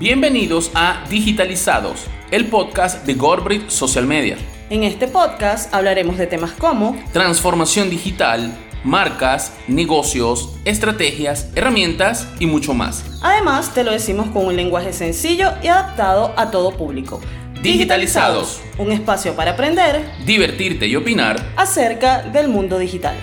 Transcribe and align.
Bienvenidos 0.00 0.72
a 0.74 1.04
Digitalizados, 1.08 2.06
el 2.32 2.48
podcast 2.48 3.06
de 3.06 3.14
Gorbrit 3.14 3.68
Social 3.68 4.08
Media. 4.08 4.36
En 4.68 4.82
este 4.82 5.06
podcast 5.06 5.72
hablaremos 5.72 6.18
de 6.18 6.26
temas 6.26 6.50
como 6.50 6.96
transformación 7.12 7.90
digital, 7.90 8.52
marcas, 8.82 9.52
negocios, 9.68 10.56
estrategias, 10.64 11.52
herramientas 11.54 12.26
y 12.40 12.46
mucho 12.46 12.74
más. 12.74 13.04
Además, 13.22 13.72
te 13.72 13.84
lo 13.84 13.92
decimos 13.92 14.30
con 14.30 14.46
un 14.46 14.56
lenguaje 14.56 14.92
sencillo 14.92 15.52
y 15.62 15.68
adaptado 15.68 16.34
a 16.36 16.50
todo 16.50 16.76
público. 16.76 17.20
Digitalizados, 17.62 18.60
un 18.78 18.90
espacio 18.90 19.36
para 19.36 19.52
aprender, 19.52 20.10
divertirte 20.26 20.88
y 20.88 20.96
opinar 20.96 21.40
acerca 21.56 22.22
del 22.22 22.48
mundo 22.48 22.80
digital. 22.80 23.14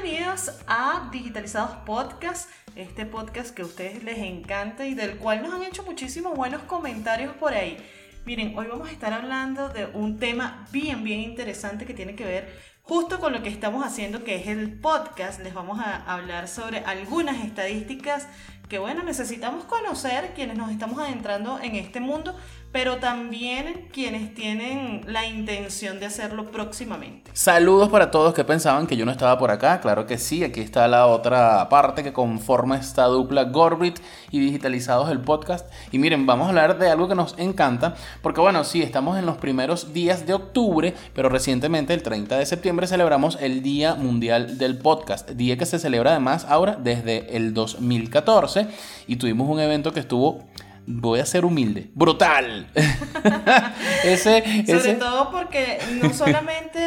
Bienvenidos 0.00 0.52
a 0.68 1.08
Digitalizados 1.10 1.72
Podcast, 1.84 2.48
este 2.76 3.04
podcast 3.04 3.52
que 3.52 3.62
a 3.62 3.64
ustedes 3.64 4.04
les 4.04 4.18
encanta 4.18 4.86
y 4.86 4.94
del 4.94 5.16
cual 5.16 5.42
nos 5.42 5.52
han 5.52 5.64
hecho 5.64 5.82
muchísimos 5.82 6.36
buenos 6.36 6.62
comentarios 6.62 7.34
por 7.34 7.52
ahí. 7.52 7.78
Miren, 8.24 8.56
hoy 8.56 8.68
vamos 8.68 8.88
a 8.88 8.92
estar 8.92 9.12
hablando 9.12 9.70
de 9.70 9.86
un 9.86 10.20
tema 10.20 10.68
bien, 10.70 11.02
bien 11.02 11.18
interesante 11.18 11.84
que 11.84 11.94
tiene 11.94 12.14
que 12.14 12.24
ver 12.24 12.56
justo 12.82 13.18
con 13.18 13.32
lo 13.32 13.42
que 13.42 13.48
estamos 13.48 13.84
haciendo, 13.84 14.22
que 14.22 14.36
es 14.36 14.46
el 14.46 14.78
podcast. 14.78 15.40
Les 15.40 15.52
vamos 15.52 15.80
a 15.80 15.96
hablar 15.96 16.46
sobre 16.46 16.78
algunas 16.84 17.44
estadísticas 17.44 18.28
que, 18.68 18.78
bueno, 18.78 19.02
necesitamos 19.02 19.64
conocer 19.64 20.32
quienes 20.34 20.56
nos 20.56 20.70
estamos 20.70 20.98
adentrando 20.98 21.58
en 21.60 21.76
este 21.76 22.00
mundo 22.00 22.34
pero 22.72 22.98
también 22.98 23.88
quienes 23.92 24.34
tienen 24.34 25.00
la 25.06 25.26
intención 25.26 25.98
de 26.00 26.06
hacerlo 26.06 26.50
próximamente. 26.50 27.30
Saludos 27.32 27.88
para 27.88 28.10
todos 28.10 28.34
que 28.34 28.44
pensaban 28.44 28.86
que 28.86 28.96
yo 28.96 29.06
no 29.06 29.10
estaba 29.10 29.38
por 29.38 29.50
acá. 29.50 29.80
Claro 29.80 30.06
que 30.06 30.18
sí, 30.18 30.44
aquí 30.44 30.60
está 30.60 30.86
la 30.86 31.06
otra 31.06 31.68
parte 31.70 32.02
que 32.02 32.12
conforma 32.12 32.76
esta 32.76 33.04
dupla 33.04 33.44
Gorbit 33.44 33.98
y 34.30 34.40
Digitalizados 34.40 35.10
el 35.10 35.20
podcast. 35.20 35.66
Y 35.92 35.98
miren, 35.98 36.26
vamos 36.26 36.46
a 36.46 36.48
hablar 36.50 36.78
de 36.78 36.90
algo 36.90 37.08
que 37.08 37.14
nos 37.14 37.38
encanta, 37.38 37.94
porque 38.22 38.40
bueno, 38.40 38.64
sí, 38.64 38.82
estamos 38.82 39.18
en 39.18 39.24
los 39.24 39.38
primeros 39.38 39.94
días 39.94 40.26
de 40.26 40.34
octubre, 40.34 40.94
pero 41.14 41.30
recientemente, 41.30 41.94
el 41.94 42.02
30 42.02 42.38
de 42.38 42.46
septiembre, 42.46 42.86
celebramos 42.86 43.38
el 43.40 43.62
Día 43.62 43.94
Mundial 43.94 44.58
del 44.58 44.76
Podcast, 44.76 45.30
día 45.30 45.56
que 45.56 45.66
se 45.66 45.78
celebra 45.78 46.10
además 46.10 46.44
ahora 46.48 46.76
desde 46.78 47.34
el 47.36 47.54
2014 47.54 48.57
y 49.06 49.16
tuvimos 49.16 49.48
un 49.48 49.60
evento 49.60 49.92
que 49.92 50.00
estuvo 50.00 50.44
voy 50.88 51.20
a 51.20 51.26
ser 51.26 51.44
humilde, 51.44 51.90
brutal. 51.94 52.66
ese, 54.04 54.42
Sobre 54.66 54.94
todo 54.94 55.30
porque 55.30 55.78
no 56.00 56.14
solamente 56.14 56.78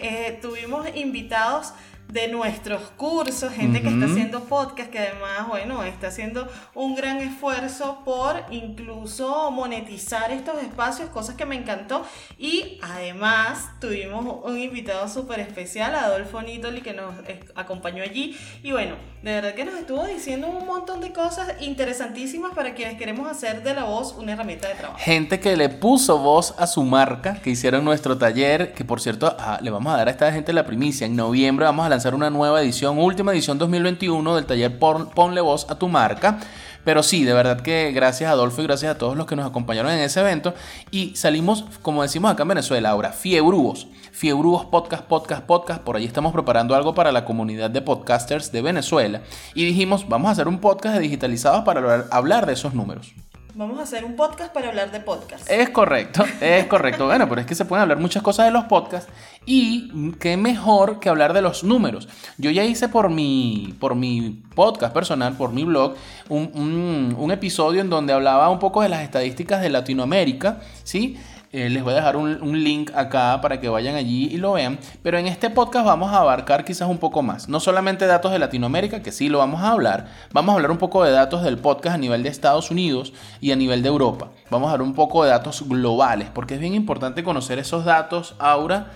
eh, 0.00 0.38
tuvimos 0.42 0.86
invitados 0.94 1.72
de 2.08 2.28
nuestros 2.28 2.80
cursos, 2.96 3.52
gente 3.52 3.82
que 3.82 3.88
está 3.88 4.06
haciendo 4.06 4.44
podcast, 4.44 4.90
que 4.90 4.98
además, 4.98 5.46
bueno, 5.46 5.82
está 5.82 6.08
haciendo 6.08 6.48
un 6.74 6.94
gran 6.94 7.18
esfuerzo 7.18 8.02
por 8.04 8.44
incluso 8.50 9.50
monetizar 9.50 10.30
estos 10.32 10.62
espacios, 10.62 11.10
cosas 11.10 11.34
que 11.34 11.44
me 11.44 11.56
encantó. 11.56 12.04
Y 12.38 12.78
además 12.82 13.68
tuvimos 13.80 14.42
un 14.44 14.58
invitado 14.58 15.06
súper 15.08 15.40
especial, 15.40 15.94
Adolfo 15.94 16.40
Nitoli, 16.40 16.80
que 16.80 16.94
nos 16.94 17.14
acompañó 17.54 18.02
allí. 18.02 18.36
Y 18.62 18.72
bueno, 18.72 18.96
de 19.22 19.32
verdad 19.32 19.54
que 19.54 19.64
nos 19.64 19.74
estuvo 19.74 20.06
diciendo 20.06 20.48
un 20.48 20.66
montón 20.66 21.00
de 21.00 21.12
cosas 21.12 21.60
interesantísimas 21.60 22.54
para 22.54 22.74
quienes 22.74 22.96
queremos 22.96 23.28
hacer 23.30 23.62
de 23.62 23.74
la 23.74 23.84
voz 23.84 24.14
una 24.16 24.32
herramienta 24.32 24.68
de 24.68 24.74
trabajo. 24.74 24.98
Gente 24.98 25.40
que 25.40 25.56
le 25.56 25.68
puso 25.68 26.18
voz 26.18 26.54
a 26.56 26.66
su 26.66 26.84
marca, 26.84 27.34
que 27.42 27.50
hicieron 27.50 27.84
nuestro 27.84 28.16
taller, 28.16 28.72
que 28.72 28.84
por 28.84 29.00
cierto, 29.00 29.36
ah, 29.38 29.58
le 29.60 29.70
vamos 29.70 29.92
a 29.92 29.98
dar 29.98 30.08
a 30.08 30.10
esta 30.10 30.32
gente 30.32 30.54
la 30.54 30.64
primicia. 30.64 31.06
En 31.06 31.14
noviembre 31.16 31.66
vamos 31.66 31.84
a 31.84 31.88
lanzar 31.98 32.14
una 32.14 32.30
nueva 32.30 32.62
edición, 32.62 32.96
última 32.96 33.32
edición 33.32 33.58
2021 33.58 34.36
del 34.36 34.46
taller 34.46 34.78
Ponle 34.78 35.40
voz 35.40 35.66
a 35.68 35.80
tu 35.80 35.88
marca. 35.88 36.38
Pero 36.84 37.02
sí, 37.02 37.24
de 37.24 37.32
verdad 37.32 37.60
que 37.60 37.90
gracias 37.90 38.30
Adolfo 38.30 38.62
y 38.62 38.66
gracias 38.66 38.94
a 38.94 38.98
todos 38.98 39.16
los 39.16 39.26
que 39.26 39.34
nos 39.34 39.44
acompañaron 39.44 39.90
en 39.90 39.98
ese 39.98 40.20
evento. 40.20 40.54
Y 40.92 41.16
salimos, 41.16 41.64
como 41.82 42.02
decimos 42.02 42.30
acá 42.30 42.44
en 42.44 42.50
Venezuela 42.50 42.90
ahora, 42.90 43.10
fiebrúos. 43.10 43.88
Fiebrúos 44.12 44.66
Podcast, 44.66 45.06
Podcast, 45.06 45.44
Podcast. 45.44 45.82
Por 45.82 45.96
ahí 45.96 46.04
estamos 46.04 46.32
preparando 46.32 46.76
algo 46.76 46.94
para 46.94 47.10
la 47.10 47.24
comunidad 47.24 47.68
de 47.68 47.82
podcasters 47.82 48.52
de 48.52 48.62
Venezuela. 48.62 49.22
Y 49.54 49.64
dijimos, 49.64 50.08
vamos 50.08 50.28
a 50.28 50.32
hacer 50.32 50.46
un 50.46 50.60
podcast 50.60 50.94
de 50.94 51.00
digitalizados 51.00 51.64
para 51.64 52.06
hablar 52.12 52.46
de 52.46 52.52
esos 52.52 52.74
números. 52.74 53.12
Vamos 53.58 53.80
a 53.80 53.82
hacer 53.82 54.04
un 54.04 54.14
podcast 54.14 54.52
para 54.54 54.68
hablar 54.68 54.92
de 54.92 55.00
podcast. 55.00 55.50
Es 55.50 55.70
correcto, 55.70 56.24
es 56.40 56.66
correcto. 56.66 57.06
bueno, 57.06 57.28
pero 57.28 57.40
es 57.40 57.46
que 57.48 57.56
se 57.56 57.64
pueden 57.64 57.82
hablar 57.82 57.98
muchas 57.98 58.22
cosas 58.22 58.46
de 58.46 58.52
los 58.52 58.66
podcasts 58.66 59.10
y 59.46 60.12
qué 60.20 60.36
mejor 60.36 61.00
que 61.00 61.08
hablar 61.08 61.32
de 61.32 61.42
los 61.42 61.64
números. 61.64 62.08
Yo 62.36 62.52
ya 62.52 62.62
hice 62.62 62.88
por 62.88 63.10
mi, 63.10 63.74
por 63.80 63.96
mi 63.96 64.44
podcast 64.54 64.94
personal, 64.94 65.36
por 65.36 65.50
mi 65.50 65.64
blog, 65.64 65.96
un, 66.28 67.16
un 67.18 67.30
episodio 67.32 67.80
en 67.80 67.90
donde 67.90 68.12
hablaba 68.12 68.48
un 68.48 68.60
poco 68.60 68.80
de 68.80 68.90
las 68.90 69.02
estadísticas 69.02 69.60
de 69.60 69.70
Latinoamérica, 69.70 70.60
¿sí? 70.84 71.18
Eh, 71.50 71.70
les 71.70 71.82
voy 71.82 71.94
a 71.94 71.96
dejar 71.96 72.18
un, 72.18 72.62
link 72.62 72.90
acá 72.94 73.40
para 73.40 73.58
que 73.58 73.70
vayan 73.70 73.94
allí 73.94 74.26
y 74.26 74.36
lo 74.36 74.52
vean. 74.52 74.78
Pero 75.02 75.16
en 75.16 75.26
este 75.26 75.48
podcast 75.48 75.86
vamos 75.86 76.12
a 76.12 76.18
abarcar 76.18 76.64
quizás 76.64 76.88
un 76.88 76.98
poco 76.98 77.22
más. 77.22 77.48
No 77.48 77.58
solamente 77.58 78.06
datos 78.06 78.32
de 78.32 78.38
Latinoamérica, 78.38 79.02
que 79.02 79.12
sí 79.12 79.30
lo 79.30 79.38
vamos 79.38 79.62
a 79.62 79.70
hablar. 79.70 80.08
Vamos 80.32 80.52
a 80.52 80.56
hablar 80.56 80.70
un 80.70 80.76
poco 80.76 81.04
de 81.04 81.10
datos 81.10 81.42
del 81.42 81.56
podcast 81.56 81.94
a 81.94 81.98
nivel 81.98 82.22
de 82.22 82.28
Estados 82.28 82.70
Unidos 82.70 83.14
y 83.40 83.52
a 83.52 83.56
nivel 83.56 83.82
de 83.82 83.88
Europa. 83.88 84.28
Vamos 84.50 84.68
a 84.68 84.72
hablar 84.72 84.86
un 84.86 84.94
poco 84.94 85.24
de 85.24 85.30
datos 85.30 85.66
globales, 85.66 86.28
porque 86.34 86.54
es 86.54 86.60
bien 86.60 86.74
importante 86.74 87.24
conocer 87.24 87.58
esos 87.58 87.86
datos, 87.86 88.34
Aura. 88.38 88.88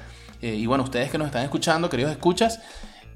Eh, 0.42 0.54
y 0.54 0.66
bueno, 0.66 0.84
ustedes 0.84 1.10
que 1.10 1.16
nos 1.16 1.28
están 1.28 1.44
escuchando, 1.44 1.88
queridos 1.88 2.12
escuchas, 2.12 2.60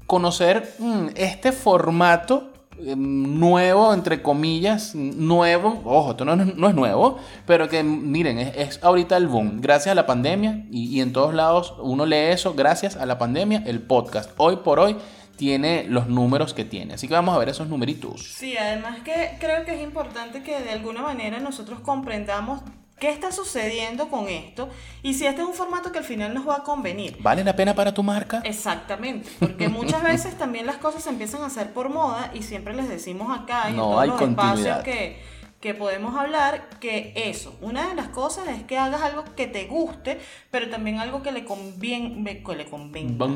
conocer 0.07 0.73
mm, 0.79 1.09
este 1.15 1.51
formato 1.51 2.56
nuevo, 2.95 3.93
entre 3.93 4.21
comillas, 4.21 4.93
nuevo, 4.95 5.81
ojo, 5.85 6.11
esto 6.11 6.25
no, 6.25 6.33
es 6.69 6.75
nuevo, 6.75 7.17
pero 7.45 7.67
que 7.69 7.83
miren, 7.83 8.39
es, 8.39 8.79
ahorita 8.83 9.17
el 9.17 9.27
boom, 9.27 9.61
gracias 9.61 9.91
a 9.91 9.95
la 9.95 10.05
pandemia 10.05 10.65
y, 10.71 11.01
en 11.01 11.13
todos 11.13 11.33
lados 11.33 11.73
uno 11.79 12.05
lee 12.05 12.31
eso, 12.31 12.53
gracias 12.53 12.95
a 12.95 13.05
la 13.05 13.17
pandemia, 13.17 13.63
el 13.65 13.81
podcast 13.81 14.31
hoy 14.37 14.57
por 14.57 14.79
hoy 14.79 14.95
tiene 15.37 15.85
los 15.87 16.07
números 16.07 16.53
que 16.53 16.65
tiene. 16.65 16.95
Así 16.95 17.07
que 17.07 17.13
vamos 17.13 17.35
a 17.35 17.37
ver 17.37 17.49
esos 17.49 17.67
numeritos. 17.67 18.23
Sí, 18.23 18.57
además 18.57 18.99
que 19.05 19.37
creo 19.39 19.65
que 19.65 19.75
es 19.75 19.83
importante 19.83 20.41
que 20.41 20.59
de 20.59 20.71
alguna 20.71 21.03
manera 21.03 21.39
nosotros 21.39 21.79
comprendamos 21.79 22.61
¿Qué 22.99 23.11
está 23.11 23.31
sucediendo 23.31 24.09
con 24.09 24.27
esto? 24.27 24.69
Y 25.03 25.13
si 25.13 25.27
este 25.27 25.41
es 25.41 25.47
un 25.47 25.53
formato 25.53 25.91
que 25.91 25.99
al 25.99 26.03
final 26.03 26.33
nos 26.33 26.47
va 26.47 26.57
a 26.57 26.63
convenir. 26.63 27.15
¿Vale 27.19 27.43
la 27.43 27.55
pena 27.55 27.75
para 27.75 27.93
tu 27.93 28.01
marca? 28.01 28.41
Exactamente, 28.43 29.29
porque 29.39 29.69
muchas 29.69 30.01
veces 30.01 30.35
también 30.35 30.65
las 30.65 30.77
cosas 30.77 31.03
se 31.03 31.09
empiezan 31.09 31.43
a 31.43 31.45
hacer 31.45 31.73
por 31.73 31.89
moda 31.89 32.31
y 32.33 32.41
siempre 32.41 32.73
les 32.73 32.89
decimos 32.89 33.37
acá 33.37 33.65
y 33.67 33.73
en 33.73 33.77
todos 33.77 34.07
los 34.07 34.19
espacios 34.19 34.79
que, 34.79 35.21
que 35.61 35.75
podemos 35.75 36.15
hablar 36.15 36.69
que 36.79 37.13
eso, 37.15 37.55
una 37.61 37.87
de 37.87 37.93
las 37.93 38.07
cosas 38.07 38.47
es 38.47 38.63
que 38.63 38.79
hagas 38.79 39.03
algo 39.03 39.25
que 39.35 39.45
te 39.45 39.67
guste, 39.67 40.19
pero 40.49 40.67
también 40.67 40.97
algo 40.97 41.21
que 41.21 41.31
le 41.31 41.45
conviene, 41.45 42.41
que 42.41 42.55
le 42.55 42.65
convenga, 42.65 43.27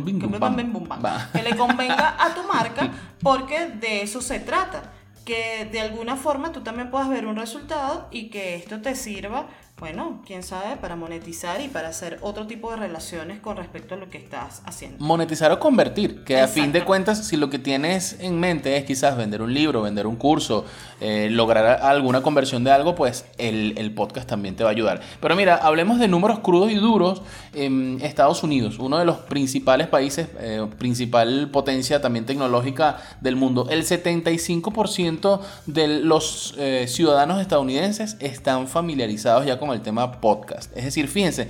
que 1.34 1.44
le 1.44 1.56
convenga 1.56 2.16
a 2.18 2.34
tu 2.34 2.42
marca, 2.52 2.92
porque 3.22 3.68
de 3.68 4.02
eso 4.02 4.22
se 4.22 4.40
trata 4.40 4.92
que 5.32 5.64
de 5.72 5.80
alguna 5.80 6.18
forma 6.18 6.52
tú 6.52 6.60
también 6.60 6.92
puedas 6.92 7.08
ver 7.08 7.26
un 7.26 7.38
resultado 7.38 8.10
y 8.12 8.30
que 8.30 8.56
esto 8.56 8.82
te 8.82 8.96
sirva 8.96 9.48
bueno, 9.82 10.22
quién 10.28 10.44
sabe, 10.44 10.78
para 10.78 10.96
monetizar 10.96 11.60
y 11.60 11.68
para 11.68 11.88
hacer 11.88 12.20
otro 12.22 12.46
tipo 12.46 12.70
de 12.70 12.78
relaciones 12.78 13.40
con 13.40 13.58
respecto 13.58 13.96
a 13.96 13.98
lo 13.98 14.12
que 14.12 14.20
estás 14.20 14.62
haciendo. 14.64 15.04
Monetizar 15.04 15.52
o 15.52 15.60
convertir, 15.60 16.24
que 16.24 16.40
a 16.40 16.48
fin 16.48 16.72
de 16.72 16.86
cuentas, 16.86 17.26
si 17.28 17.36
lo 17.36 17.50
que 17.50 17.58
tienes 17.58 18.18
en 18.20 18.40
mente 18.40 18.78
es 18.78 18.86
quizás 18.86 19.18
vender 19.18 19.42
un 19.42 19.52
libro, 19.52 19.82
vender 19.82 20.06
un 20.06 20.18
curso, 20.18 20.66
eh, 21.00 21.30
lograr 21.32 21.82
alguna 21.82 22.22
conversión 22.22 22.64
de 22.64 22.70
algo, 22.70 22.94
pues 22.94 23.26
el, 23.40 23.92
podcast 23.96 24.30
también 24.30 24.56
te 24.56 24.64
va 24.64 24.70
a 24.70 24.74
ayudar. 24.74 25.02
Pero 25.20 25.36
mira, 25.36 25.56
hablemos 25.56 25.98
de 25.98 26.08
números 26.08 26.40
crudos 26.40 26.72
y 26.72 26.76
duros. 26.76 27.24
En 27.54 28.00
Estados 28.04 28.44
Unidos, 28.44 28.78
uno 28.78 29.00
de 29.00 29.06
los 29.06 29.18
principales 29.18 29.88
países, 29.88 30.28
eh, 30.40 30.66
principal 30.78 31.50
potencia 31.52 32.00
también 32.02 32.28
tecnológica 32.28 32.98
del 33.20 33.36
mundo, 33.36 33.68
el 33.72 33.84
75% 33.84 35.42
de 35.66 35.88
los 35.88 36.54
eh, 36.60 36.86
ciudadanos 36.88 37.42
estadounidenses 37.42 38.16
están 38.20 38.68
familiarizados 38.68 39.46
ya 39.48 39.58
con 39.58 39.71
el 39.74 39.82
tema 39.82 40.20
podcast. 40.20 40.76
Es 40.76 40.86
decir, 40.86 41.08
fíjense, 41.08 41.50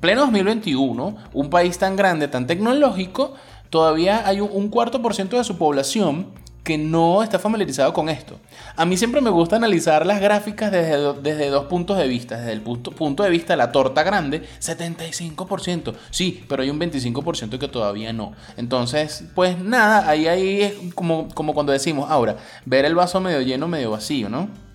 pleno 0.00 0.22
2021, 0.22 1.16
un 1.32 1.50
país 1.50 1.78
tan 1.78 1.96
grande, 1.96 2.28
tan 2.28 2.46
tecnológico, 2.46 3.34
todavía 3.70 4.26
hay 4.26 4.40
un, 4.40 4.68
cuarto 4.68 5.02
por 5.02 5.14
ciento 5.14 5.36
de 5.36 5.44
su 5.44 5.56
población 5.56 6.26
que 6.64 6.76
no 6.76 7.22
está 7.22 7.38
familiarizado 7.38 7.94
con 7.94 8.10
esto. 8.10 8.38
A 8.76 8.84
mí 8.84 8.98
siempre 8.98 9.22
me 9.22 9.30
gusta 9.30 9.56
analizar 9.56 10.04
las 10.04 10.20
gráficas 10.20 10.70
desde, 10.70 11.14
desde 11.14 11.48
dos 11.48 11.64
puntos 11.64 11.96
de 11.96 12.06
vista. 12.06 12.36
Desde 12.36 12.52
el 12.52 12.60
punto, 12.60 12.90
punto, 12.90 13.22
de 13.22 13.30
vista 13.30 13.54
de 13.54 13.56
la 13.56 13.72
torta 13.72 14.02
grande, 14.02 14.42
75%. 14.60 15.94
Sí, 16.10 16.44
pero 16.46 16.62
hay 16.62 16.68
un 16.68 16.78
25% 16.78 17.58
que 17.58 17.68
todavía 17.68 18.12
no. 18.12 18.34
Entonces, 18.58 19.24
pues 19.34 19.58
nada, 19.58 20.10
ahí, 20.10 20.26
ahí 20.26 20.60
es 20.60 20.74
como, 20.94 21.28
como 21.34 21.54
cuando 21.54 21.72
decimos, 21.72 22.10
ahora, 22.10 22.36
ver 22.66 22.84
el 22.84 22.94
vaso 22.94 23.18
medio 23.18 23.40
lleno, 23.40 23.66
medio 23.66 23.92
vacío, 23.92 24.28
¿no? 24.28 24.67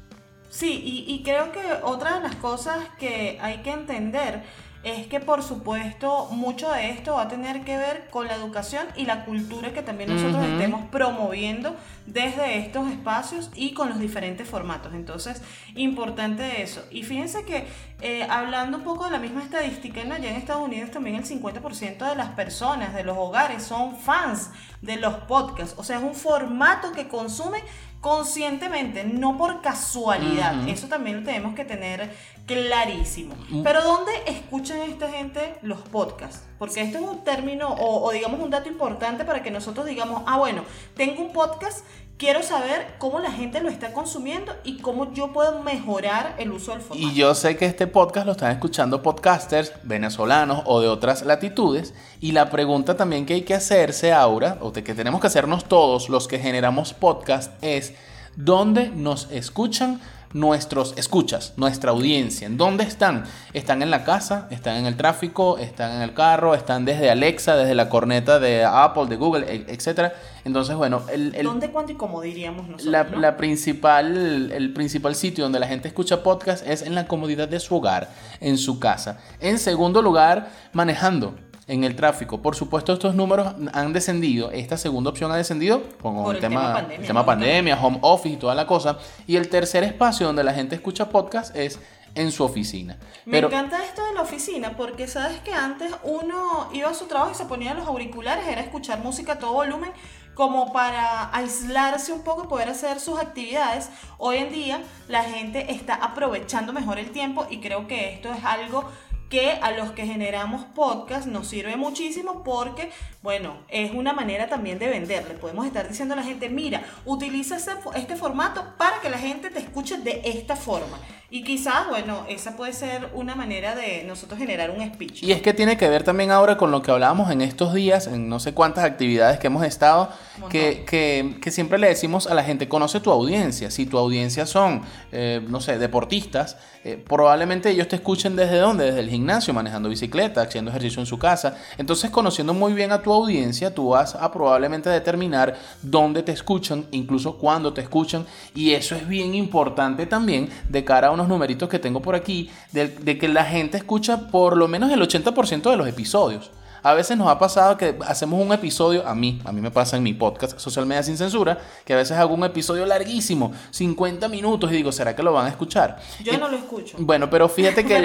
Sí, 0.54 1.04
y, 1.08 1.24
creo 1.24 1.52
que 1.52 1.62
otra 1.82 2.18
de 2.18 2.22
las 2.22 2.36
cosas 2.36 2.78
que 3.00 3.40
hay 3.42 3.64
que 3.64 3.72
entender 3.72 4.44
es 4.84 5.08
que 5.08 5.20
por 5.20 5.42
supuesto 5.42 6.28
mucho 6.30 6.70
de 6.70 6.92
esto 6.92 7.14
va 7.14 7.24
a 7.24 7.28
tener 7.28 7.64
que 7.64 7.76
ver 7.76 8.08
con 8.12 8.28
la 8.28 8.36
educación 8.36 8.86
y 8.96 9.06
la 9.06 9.26
cultura 9.26 9.74
que 9.74 9.82
también 9.82 10.14
nosotros 10.14 10.46
estemos 10.46 10.86
promoviendo 10.92 11.76
desde 12.06 12.60
estos 12.60 12.88
espacios 12.92 13.50
y 13.56 13.74
con 13.74 13.90
los 13.90 13.98
diferentes 13.98 14.48
formatos. 14.48 14.94
Entonces, 14.94 15.42
importante 15.74 16.62
eso. 16.62 16.86
Y 16.92 17.02
fíjense 17.02 17.46
que 17.46 17.66
eh, 18.06 18.28
hablando 18.30 18.78
un 18.78 18.84
poco 18.84 19.06
de 19.06 19.12
la 19.12 19.18
misma 19.18 19.42
estadística, 19.42 20.04
¿no? 20.04 20.18
ya 20.18 20.30
en 20.30 20.36
Estados 20.36 20.64
Unidos 20.64 20.92
también 20.92 21.16
el 21.16 21.24
50% 21.24 22.10
de 22.10 22.16
las 22.16 22.30
personas, 22.32 22.94
de 22.94 23.04
los 23.04 23.18
hogares, 23.18 23.64
son 23.64 23.98
fans 23.98 24.50
de 24.82 24.98
los 24.98 25.14
podcasts. 25.24 25.76
O 25.78 25.86
sea, 25.86 26.00
es 26.00 26.04
un 26.04 26.14
formato 26.14 26.92
que 26.92 27.08
consumen 27.08 27.64
conscientemente, 28.02 29.06
no 29.06 29.38
por 29.38 29.62
casualidad. 29.62 30.68
Eso 30.68 30.90
también 30.90 31.22
lo 31.22 31.24
tenemos 31.24 31.56
que 31.56 31.64
tener 31.64 32.14
clarísimo. 32.46 33.36
Mm. 33.50 33.64
Pero 33.64 33.82
¿dónde 33.82 34.12
escuchan 34.28 34.80
esta 34.80 35.10
gente 35.10 35.56
los 35.62 35.80
podcasts? 35.80 36.46
Porque 36.60 36.82
esto 36.82 36.98
es 36.98 37.06
un 37.06 37.24
término 37.24 37.70
o, 37.70 38.04
o, 38.04 38.12
digamos 38.12 38.42
un 38.42 38.50
dato 38.50 38.68
importante 38.68 39.24
para 39.24 39.42
que 39.42 39.52
nosotros 39.52 39.86
digamos, 39.86 40.24
ah, 40.26 40.38
bueno, 40.38 40.66
tengo 40.98 41.22
un 41.22 41.32
podcast 41.32 41.86
quiero 42.24 42.42
saber 42.42 42.88
cómo 43.00 43.20
la 43.20 43.34
gente 43.34 43.60
lo 43.60 43.68
está 43.68 43.92
consumiendo 43.92 44.54
y 44.64 44.78
cómo 44.78 45.12
yo 45.12 45.34
puedo 45.34 45.62
mejorar 45.62 46.36
el 46.38 46.54
uso 46.54 46.72
del 46.72 46.80
formato. 46.80 47.06
Y 47.06 47.14
yo 47.14 47.36
sé 47.36 47.58
que 47.58 47.66
este 47.66 47.86
podcast 47.86 48.26
lo 48.26 48.32
están 48.32 48.54
escuchando 48.54 49.04
podcasters 49.04 49.74
venezolanos 49.84 50.62
o 50.64 50.80
de 50.80 50.88
otras 50.88 51.26
latitudes. 51.26 51.94
Y 52.22 52.32
la 52.32 52.50
pregunta 52.50 52.96
también 52.96 53.26
que 53.26 53.34
hay 53.34 53.42
que 53.42 53.54
hacerse, 53.54 54.14
Aura, 54.14 54.58
o 54.62 54.72
que 54.72 54.94
tenemos 54.94 55.20
que 55.20 55.28
hacernos 55.28 55.66
todos 55.66 56.08
los 56.08 56.30
que 56.30 56.40
generamos 56.40 56.94
podcast, 56.94 57.62
es 57.62 57.94
¿dónde 58.38 58.88
nos 58.88 59.30
escuchan? 59.30 60.00
Nuestros 60.34 60.94
escuchas, 60.98 61.54
nuestra 61.58 61.92
audiencia. 61.92 62.48
¿En 62.48 62.58
dónde 62.58 62.84
están? 62.84 63.24
¿Están 63.54 63.82
en 63.82 63.92
la 63.92 64.04
casa? 64.04 64.48
¿Están 64.50 64.78
en 64.78 64.86
el 64.86 64.98
tráfico? 64.98 65.58
¿Están 65.58 65.96
en 65.96 66.02
el 66.02 66.14
carro? 66.14 66.56
¿Están 66.56 66.86
desde 66.86 67.10
Alexa, 67.10 67.56
desde 67.56 67.76
la 67.76 67.90
corneta 67.90 68.40
de 68.40 68.66
Apple, 68.66 69.06
de 69.06 69.16
Google, 69.16 69.46
e, 69.48 69.66
etcétera? 69.68 70.14
Entonces, 70.44 70.76
bueno, 70.76 71.04
el, 71.12 71.32
¿dónde, 71.44 71.70
cuándo 71.70 71.92
y 71.94 71.96
cómo 71.96 72.22
diríamos 72.22 72.68
nosotros? 72.68 72.92
La, 72.92 73.04
la, 73.04 73.38
principal, 73.38 74.52
el 74.52 74.74
principal 74.74 75.16
sitio 75.16 75.46
donde 75.46 75.60
la 75.60 75.68
gente 75.68 75.88
escucha 75.88 76.24
podcast 76.24 76.68
es 76.68 76.82
en 76.82 76.96
la 76.96 77.08
comodidad 77.08 77.48
de 77.48 77.60
su 77.60 77.76
hogar, 77.76 78.10
en 78.42 78.58
su 78.58 78.80
casa. 78.80 79.20
En 79.40 79.60
segundo 79.60 80.02
lugar, 80.02 80.50
manejando 80.74 81.36
en 81.68 81.84
el 81.84 81.96
tráfico. 81.96 82.42
Por 82.42 82.56
supuesto, 82.56 82.94
estos 82.94 83.16
números 83.16 83.54
han 83.74 83.94
descendido. 83.94 84.52
Esta 84.52 84.78
segunda 84.78 85.10
opción 85.10 85.32
ha 85.32 85.36
descendido 85.36 85.84
con 86.02 86.36
el, 86.36 86.42
tema, 86.42 86.74
pandemia, 86.74 87.08
tema 87.08 87.26
pandemia, 87.26 87.80
home 87.82 88.00
office 88.02 88.36
y 88.36 88.38
toda 88.38 88.56
la 88.56 88.68
cosa. 88.68 88.98
Y 89.28 89.36
el 89.36 89.50
tercer 89.50 89.84
espacio 89.84 90.28
donde 90.28 90.44
la 90.44 90.54
gente 90.54 90.76
escucha 90.76 91.10
podcast 91.10 91.56
es 91.56 91.80
en 92.16 92.32
su 92.32 92.44
oficina. 92.44 92.98
Me 93.26 93.40
encanta 93.40 93.84
esto 93.84 94.06
de 94.06 94.14
la 94.14 94.22
oficina 94.22 94.76
porque 94.78 95.08
sabes 95.08 95.40
que 95.40 95.54
antes 95.54 95.92
uno 96.04 96.70
iba 96.74 96.90
a 96.90 96.94
su 96.94 97.06
trabajo 97.06 97.32
y 97.32 97.36
se 97.36 97.46
ponía 97.46 97.74
los 97.74 97.88
auriculares, 97.88 98.48
era 98.48 98.62
escuchar 98.62 99.00
música 99.00 99.34
a 99.34 99.40
todo 99.40 99.54
volumen 99.54 99.92
como 100.36 100.74
para 100.74 101.36
aislarse 101.36 102.12
un 102.12 102.24
poco 102.24 102.46
y 102.46 102.48
poder 102.48 102.70
hacer 102.70 103.00
sus 103.00 103.20
actividades. 103.20 103.90
Hoy 104.18 104.38
en 104.38 104.52
día 104.52 104.82
la 105.08 105.24
gente 105.24 105.72
está 105.72 105.96
aprovechando 105.96 106.74
mejor 106.74 107.00
el 107.00 107.12
tiempo 107.12 107.46
y 107.50 107.60
creo 107.60 107.88
que 107.88 108.14
esto 108.14 108.34
es 108.34 108.44
algo 108.44 108.90
que 109.34 109.58
a 109.64 109.72
los 109.72 109.94
que 109.94 110.06
generamos 110.06 110.64
podcast 110.76 111.26
nos 111.26 111.48
sirve 111.48 111.76
muchísimo 111.76 112.44
porque, 112.44 112.92
bueno, 113.24 113.58
es 113.68 113.92
una 113.92 114.14
manera 114.14 114.48
también 114.48 114.78
de 114.78 114.88
vender. 114.88 115.28
Le 115.28 115.34
podemos 115.34 115.66
estar 115.66 115.90
diciendo 115.90 116.14
a 116.14 116.18
la 116.18 116.22
gente, 116.22 116.50
mira, 116.50 116.84
utiliza 117.04 117.58
este 117.96 118.16
formato 118.16 118.64
para 118.78 119.02
que 119.02 119.10
la 119.10 119.18
gente 119.18 119.50
te 119.50 119.58
escuche 119.58 119.98
de 119.98 120.22
esta 120.24 120.56
forma. 120.56 121.00
Y 121.32 121.44
quizás, 121.44 121.90
bueno, 121.90 122.28
esa 122.30 122.56
puede 122.56 122.74
ser 122.74 123.10
una 123.16 123.34
manera 123.34 123.74
de 123.74 124.04
nosotros 124.04 124.38
generar 124.38 124.70
un 124.70 124.86
speech. 124.86 125.24
Y 125.24 125.32
es 125.32 125.42
que 125.42 125.52
tiene 125.52 125.78
que 125.78 125.90
ver 125.90 126.04
también 126.04 126.30
ahora 126.30 126.58
con 126.58 126.70
lo 126.70 126.84
que 126.84 126.92
hablábamos 126.92 127.32
en 127.32 127.42
estos 127.42 127.74
días, 127.74 128.06
en 128.06 128.30
no 128.30 128.40
sé 128.40 128.54
cuántas 128.54 128.84
actividades 128.84 129.40
que 129.40 129.48
hemos 129.48 129.66
estado, 129.66 130.12
que, 130.52 130.86
que, 130.86 131.38
que, 131.42 131.50
siempre 131.50 131.80
le 131.80 131.88
decimos 131.88 132.28
a 132.28 132.36
la 132.36 132.44
gente, 132.44 132.70
conoce 132.70 133.00
tu 133.00 133.10
audiencia. 133.10 133.72
Si 133.72 133.88
tu 133.88 133.98
audiencia 133.98 134.46
son, 134.46 134.84
eh, 135.12 135.42
no 135.48 135.60
sé, 135.60 135.80
deportistas, 135.80 136.56
eh, 136.86 137.02
probablemente 137.08 137.70
ellos 137.70 137.88
te 137.88 137.96
escuchen 137.96 138.36
desde 138.36 138.58
dónde, 138.58 138.86
desde 138.86 139.00
el 139.00 139.10
gimnasio, 139.10 139.54
manejando 139.54 139.88
bicicleta, 139.88 140.42
haciendo 140.42 140.70
ejercicio 140.70 141.00
en 141.00 141.06
su 141.06 141.18
casa. 141.18 141.56
Entonces, 141.78 142.12
conociendo 142.12 142.54
muy 142.54 142.74
bien 142.74 142.92
a 142.92 143.02
tu 143.02 143.14
audiencia, 143.14 143.74
tú 143.74 143.90
vas 143.90 144.16
a 144.16 144.32
probablemente 144.32 144.90
determinar 144.90 145.56
dónde 145.82 146.24
te 146.24 146.34
escuchan, 146.34 146.86
incluso 146.92 147.38
cuándo 147.38 147.74
te 147.74 147.82
escuchan. 147.82 148.26
Y 148.54 148.72
eso 148.72 148.96
es 148.96 149.08
bien 149.08 149.34
importante 149.34 150.06
también 150.06 150.50
de 150.68 150.84
cara 150.84 151.08
a 151.08 151.12
unos 151.12 151.30
numeritos 151.30 151.70
que 151.70 151.80
tengo 151.80 152.02
por 152.02 152.16
aquí 152.16 152.50
de, 152.74 152.90
de 152.90 153.18
que 153.18 153.30
la 153.30 153.46
gente 153.46 153.78
escucha 153.78 154.28
por 154.28 154.58
lo 154.58 154.68
menos 154.68 154.92
el 154.92 155.02
80% 155.02 155.72
de 155.72 155.78
los 155.78 155.88
episodios. 155.88 156.52
A 156.84 156.94
veces 156.94 157.18
nos 157.18 157.30
ha 157.30 157.40
pasado 157.40 157.78
que 157.78 157.98
hacemos 158.06 158.46
un 158.46 158.52
episodio, 158.52 159.08
a 159.08 159.16
mí, 159.16 159.42
a 159.46 159.54
mí 159.54 159.62
me 159.62 159.72
pasa 159.72 159.96
en 159.96 160.04
mi 160.04 160.14
podcast 160.14 160.60
Social 160.60 160.86
Media 160.86 161.02
Sin 161.02 161.18
Censura, 161.18 161.58
que 161.86 161.94
a 161.94 161.96
veces 161.96 162.18
hago 162.18 162.34
un 162.34 162.44
episodio 162.44 162.86
larguísimo, 162.86 163.54
50 163.72 164.28
minutos, 164.28 164.70
y 164.70 164.76
digo, 164.76 164.92
¿será 164.92 165.16
que 165.16 165.24
lo 165.24 165.32
van 165.32 165.46
a 165.46 165.50
escuchar? 165.50 165.98
Yo 166.22 166.38
no 166.38 166.50
lo 166.50 166.58
escucho. 166.58 166.98
Bueno, 167.00 167.30
pero 167.30 167.48
fíjate 167.48 167.86
que, 167.86 167.96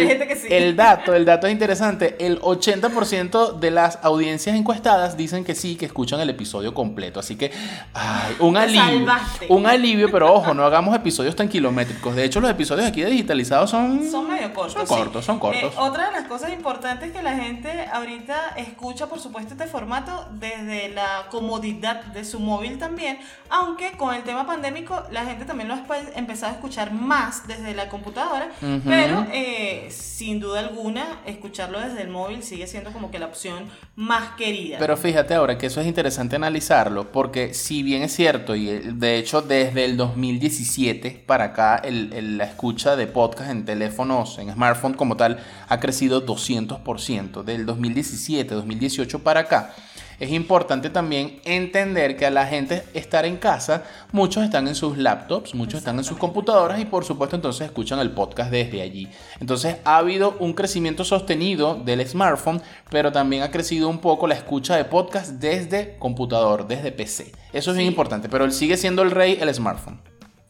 el, 0.48 0.76
dato, 0.76 1.12
el 1.12 1.24
dato 1.24 1.48
es 1.48 1.52
interesante, 1.52 2.16
el 2.24 2.40
80% 2.40 3.58
de 3.58 3.70
las 3.72 3.98
audiencias 4.02 4.54
encuestadas 4.54 5.16
dicen 5.16 5.44
que 5.44 5.56
sí, 5.56 5.74
que 5.74 5.86
escuchan 5.86 6.20
el 6.20 6.30
episodio 6.30 6.72
completo, 6.72 7.18
así 7.18 7.34
que, 7.34 7.50
ay, 7.94 8.36
un 8.38 8.56
alivio. 8.56 9.12
Un 9.48 9.66
alivio, 9.66 10.08
pero 10.12 10.32
ojo, 10.32 10.54
no 10.54 10.64
hagamos 10.64 10.94
episodios 10.94 11.34
tan 11.34 11.48
kilométricos. 11.48 12.14
De 12.14 12.24
hecho, 12.24 12.40
los 12.40 12.48
episodios 12.48 12.86
aquí 12.86 13.00
de 13.02 13.10
digitalizados 13.10 13.70
son... 13.70 14.08
Son 14.08 14.28
medio 14.28 14.54
cortos. 14.54 14.74
Son 14.74 14.86
cortos, 14.86 15.24
son 15.24 15.38
cortos. 15.40 15.74
Eh, 15.74 15.78
otra 15.78 16.06
de 16.06 16.12
las 16.12 16.28
cosas 16.28 16.52
importantes 16.52 17.10
que 17.10 17.22
la 17.22 17.34
gente 17.34 17.86
ahorita 17.92 18.54
escucha, 18.68 19.06
por 19.06 19.20
supuesto, 19.20 19.54
este 19.54 19.66
formato 19.66 20.28
desde 20.32 20.88
la 20.90 21.26
comodidad 21.30 22.04
de 22.04 22.24
su 22.24 22.40
móvil 22.40 22.78
también, 22.78 23.18
aunque 23.50 23.92
con 23.92 24.14
el 24.14 24.22
tema 24.22 24.46
pandémico 24.46 25.02
la 25.10 25.24
gente 25.24 25.44
también 25.44 25.68
lo 25.68 25.74
ha 25.74 25.84
empezado 26.14 26.52
a 26.52 26.54
escuchar 26.56 26.92
más 26.92 27.46
desde 27.46 27.74
la 27.74 27.88
computadora, 27.88 28.50
pero 28.84 29.26
eh, 29.32 29.88
sin 29.90 30.40
duda 30.40 30.60
alguna 30.60 31.20
escucharlo 31.26 31.80
desde 31.80 32.02
el 32.02 32.08
móvil 32.08 32.42
sigue 32.42 32.66
siendo 32.66 32.92
como 32.92 33.10
que 33.10 33.18
la 33.18 33.26
opción 33.26 33.64
más 33.96 34.36
querida. 34.36 34.78
Pero 34.78 34.96
fíjate 34.96 35.34
ahora 35.34 35.58
que 35.58 35.66
eso 35.66 35.80
es 35.80 35.86
interesante 35.86 36.36
analizarlo, 36.36 37.10
porque 37.10 37.54
si 37.54 37.82
bien 37.82 38.02
es 38.02 38.14
cierto, 38.14 38.54
y 38.54 38.68
eh, 38.68 38.82
de 38.94 39.18
hecho 39.18 39.42
desde 39.42 39.84
el 39.84 39.96
2017 39.96 41.24
para 41.26 41.44
acá 41.44 41.76
el, 41.76 42.38
la 42.38 42.44
escucha 42.44 42.96
de 42.96 43.06
podcast 43.06 43.50
en 43.50 43.64
teléfonos, 43.64 44.38
en 44.38 44.52
smartphone 44.52 44.94
como 44.94 45.16
tal, 45.16 45.38
ha 45.68 45.80
crecido 45.80 46.24
200%, 46.24 47.42
del 47.42 47.66
2017 47.66 48.54
2018 48.58 49.20
para 49.20 49.40
acá. 49.40 49.74
Es 50.20 50.32
importante 50.32 50.90
también 50.90 51.40
entender 51.44 52.16
que 52.16 52.26
a 52.26 52.30
la 52.30 52.44
gente 52.46 52.82
estar 52.92 53.24
en 53.24 53.36
casa, 53.36 53.84
muchos 54.10 54.42
están 54.42 54.66
en 54.66 54.74
sus 54.74 54.98
laptops, 54.98 55.54
muchos 55.54 55.78
están 55.78 55.96
en 55.98 56.04
sus 56.04 56.18
computadoras 56.18 56.80
y 56.80 56.86
por 56.86 57.04
supuesto 57.04 57.36
entonces 57.36 57.66
escuchan 57.66 58.00
el 58.00 58.10
podcast 58.10 58.50
desde 58.50 58.82
allí. 58.82 59.08
Entonces 59.38 59.76
ha 59.84 59.98
habido 59.98 60.36
un 60.40 60.54
crecimiento 60.54 61.04
sostenido 61.04 61.76
del 61.76 62.04
smartphone, 62.06 62.60
pero 62.90 63.12
también 63.12 63.44
ha 63.44 63.52
crecido 63.52 63.88
un 63.88 63.98
poco 63.98 64.26
la 64.26 64.34
escucha 64.34 64.76
de 64.76 64.84
podcast 64.84 65.34
desde 65.34 65.96
computador, 65.98 66.66
desde 66.66 66.90
PC. 66.90 67.32
Eso 67.52 67.70
es 67.70 67.76
bien 67.76 67.88
importante, 67.88 68.28
pero 68.28 68.44
él 68.44 68.52
sigue 68.52 68.76
siendo 68.76 69.02
el 69.02 69.12
rey 69.12 69.38
el 69.40 69.54
smartphone. 69.54 70.00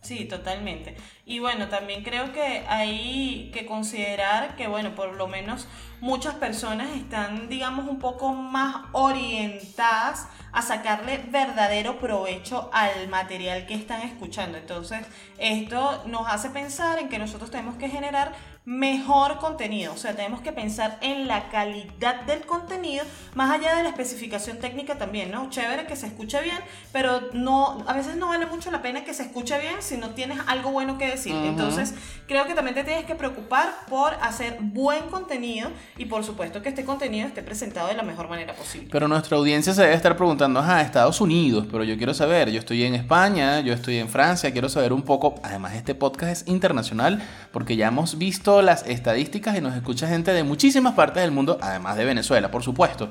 Sí, 0.09 0.25
totalmente. 0.25 0.97
Y 1.27 1.39
bueno, 1.39 1.69
también 1.69 2.03
creo 2.03 2.33
que 2.33 2.65
hay 2.67 3.51
que 3.53 3.67
considerar 3.67 4.57
que, 4.57 4.67
bueno, 4.67 4.95
por 4.95 5.15
lo 5.17 5.29
menos 5.29 5.69
muchas 6.01 6.35
personas 6.37 6.97
están, 6.97 7.51
digamos, 7.51 7.87
un 7.87 7.99
poco 7.99 8.33
más 8.33 8.87
orientadas 8.93 10.27
a 10.51 10.63
sacarle 10.63 11.19
verdadero 11.29 11.99
provecho 11.99 12.71
al 12.73 13.09
material 13.09 13.67
que 13.67 13.75
están 13.75 14.01
escuchando. 14.01 14.57
Entonces, 14.57 15.07
esto 15.37 16.05
nos 16.07 16.27
hace 16.27 16.49
pensar 16.49 16.99
en 16.99 17.11
que 17.11 17.19
nosotros 17.19 17.51
tenemos 17.51 17.77
que 17.77 17.91
generar 17.91 18.33
mejor 18.69 19.39
contenido. 19.39 19.95
O 19.95 19.97
sea, 19.97 20.15
tenemos 20.15 20.43
que 20.43 20.53
pensar 20.53 20.99
en 21.01 21.27
la 21.27 21.49
calidad 21.49 22.21
del 22.27 22.43
contenido, 22.43 23.03
más 23.35 23.51
allá 23.51 23.75
de 23.75 23.83
la 23.83 23.89
especificación 23.89 24.59
técnica 24.59 24.99
también, 24.99 25.31
¿no? 25.31 25.49
Chévere 25.49 25.87
que 25.87 25.97
se 25.97 26.07
escuche 26.07 26.43
bien, 26.43 26.59
pero 26.93 27.31
no, 27.33 27.83
a 27.87 27.95
veces 27.95 28.17
no 28.17 28.29
vale 28.29 28.45
mucho 28.45 28.71
la 28.71 28.83
pena 28.83 29.05
que 29.05 29.15
se 29.15 29.23
escuche 29.23 29.59
bien 29.59 29.77
si 29.81 29.97
no 29.97 30.11
tienes 30.11 30.39
algo 30.47 30.71
bueno 30.71 30.99
que 30.99 31.07
decir. 31.07 31.35
Entonces, 31.35 31.95
creo 32.27 32.45
que 32.47 32.53
también 32.53 32.75
te 32.75 32.85
tienes 32.85 33.07
que 33.07 33.15
preocupar 33.15 33.71
por 33.89 34.13
hacer 34.21 34.59
buen 34.61 35.05
contenido 35.05 35.71
y 35.97 36.05
por 36.05 36.23
supuesto 36.23 36.61
que 36.61 36.69
este 36.69 36.85
contenido 36.85 37.27
esté 37.27 37.43
presentado 37.43 37.89
de 37.89 37.95
la 37.95 38.03
mejor 38.03 38.29
manera 38.29 38.53
posible. 38.53 38.91
Pero 38.93 39.09
nuestra 39.09 39.39
audiencia 39.39 39.73
se 39.73 39.81
debe 39.81 39.95
estar 39.95 40.15
preguntando, 40.15 40.61
ajá, 40.61 40.83
Estados 40.83 41.23
Unidos, 41.23 41.67
pero 41.71 41.85
yo 41.85 41.97
quiero 41.97 42.13
saber, 42.13 42.51
yo 42.51 42.59
estoy 42.59 42.85
en 42.85 42.95
España, 42.95 43.61
yo 43.61 43.73
estoy 43.73 43.97
en 43.97 44.11
Francia, 44.11 44.53
quiero 44.53 44.69
saber 44.69 44.93
un 44.93 45.01
poco, 45.01 45.37
además 45.43 45.75
este 45.75 45.95
podcast 45.95 46.43
es 46.43 46.49
internacional 46.49 47.23
porque 47.51 47.75
ya 47.75 47.89
hemos 47.89 48.19
visto 48.19 48.58
las 48.63 48.87
estadísticas 48.87 49.57
y 49.57 49.61
nos 49.61 49.75
escucha 49.75 50.09
gente 50.09 50.33
de 50.33 50.45
muchísimas 50.45 50.95
partes 50.95 51.23
del 51.23 51.33
mundo, 51.33 51.59
además 51.61 51.97
de 51.97 52.05
Venezuela, 52.05 52.51
por 52.51 52.63
supuesto. 52.63 53.09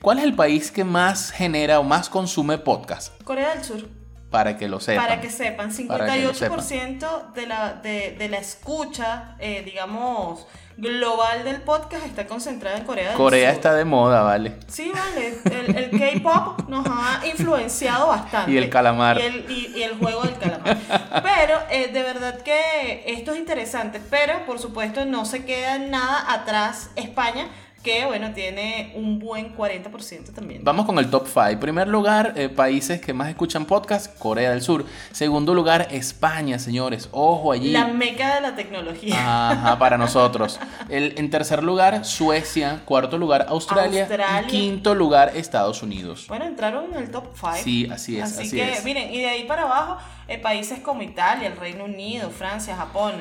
¿Cuál 0.00 0.18
es 0.18 0.24
el 0.24 0.34
país 0.34 0.70
que 0.70 0.84
más 0.84 1.30
genera 1.30 1.78
o 1.78 1.84
más 1.84 2.08
consume 2.08 2.58
podcast? 2.58 3.22
Corea 3.22 3.54
del 3.54 3.64
Sur. 3.64 4.01
Para 4.32 4.56
que 4.56 4.66
lo 4.66 4.80
sepan. 4.80 5.04
Para 5.04 5.20
que 5.20 5.30
sepan, 5.30 5.72
58% 5.72 7.32
de 7.32 7.46
la, 7.46 7.74
de, 7.74 8.16
de 8.18 8.28
la 8.28 8.38
escucha, 8.38 9.36
eh, 9.38 9.62
digamos, 9.64 10.46
global 10.76 11.44
del 11.44 11.60
podcast 11.60 12.06
está 12.06 12.26
concentrada 12.26 12.78
en 12.78 12.84
Corea 12.84 13.08
del 13.10 13.16
Corea 13.16 13.50
está 13.50 13.74
de 13.74 13.84
moda, 13.84 14.22
vale. 14.22 14.54
Sí, 14.68 14.90
vale. 14.92 15.38
El, 15.44 15.76
el 15.76 15.90
K-pop 15.90 16.68
nos 16.68 16.86
ha 16.86 17.26
influenciado 17.26 18.08
bastante. 18.08 18.50
Y 18.50 18.56
el 18.56 18.70
calamar. 18.70 19.18
Y 19.18 19.22
el, 19.22 19.50
y, 19.50 19.82
el 19.82 19.98
juego 19.98 20.22
del 20.22 20.36
calamar. 20.38 20.78
Pero 21.22 21.58
eh, 21.70 21.88
de 21.92 22.02
verdad 22.02 22.40
que 22.42 23.04
esto 23.06 23.32
es 23.32 23.38
interesante. 23.38 24.00
Pero 24.10 24.44
por 24.46 24.58
supuesto 24.58 25.04
no 25.04 25.24
se 25.24 25.44
queda 25.44 25.78
nada 25.78 26.32
atrás 26.32 26.90
España 26.96 27.48
que 27.82 28.06
bueno, 28.06 28.32
tiene 28.32 28.92
un 28.94 29.18
buen 29.18 29.56
40% 29.56 30.32
también. 30.32 30.62
Vamos 30.62 30.86
con 30.86 30.98
el 30.98 31.10
top 31.10 31.26
5. 31.26 31.60
Primer 31.60 31.88
lugar, 31.88 32.32
eh, 32.36 32.48
países 32.48 33.00
que 33.00 33.12
más 33.12 33.28
escuchan 33.28 33.64
podcast, 33.64 34.16
Corea 34.18 34.50
del 34.50 34.62
Sur. 34.62 34.86
Segundo 35.10 35.52
lugar, 35.54 35.88
España, 35.90 36.58
señores. 36.58 37.08
Ojo 37.10 37.52
allí. 37.52 37.72
La 37.72 37.88
meca 37.88 38.36
de 38.36 38.40
la 38.40 38.54
tecnología. 38.54 39.50
Ajá, 39.50 39.78
para 39.78 39.98
nosotros. 39.98 40.60
El, 40.88 41.14
en 41.18 41.30
tercer 41.30 41.62
lugar, 41.64 42.04
Suecia. 42.04 42.82
Cuarto 42.84 43.18
lugar, 43.18 43.46
Australia. 43.48 44.08
Y 44.42 44.46
quinto 44.46 44.94
lugar, 44.94 45.32
Estados 45.34 45.82
Unidos. 45.82 46.26
Bueno, 46.28 46.44
entraron 46.44 46.92
en 46.92 47.02
el 47.02 47.10
top 47.10 47.26
5. 47.34 47.52
Sí, 47.62 47.88
así 47.90 48.18
es. 48.18 48.38
Así, 48.38 48.50
que, 48.56 48.78
miren, 48.84 49.12
y 49.12 49.20
de 49.20 49.28
ahí 49.28 49.44
para 49.44 49.62
abajo, 49.62 49.98
eh, 50.28 50.38
países 50.38 50.80
como 50.80 51.02
Italia, 51.02 51.48
el 51.48 51.56
Reino 51.56 51.84
Unido, 51.84 52.30
Francia, 52.30 52.76
Japón, 52.76 53.14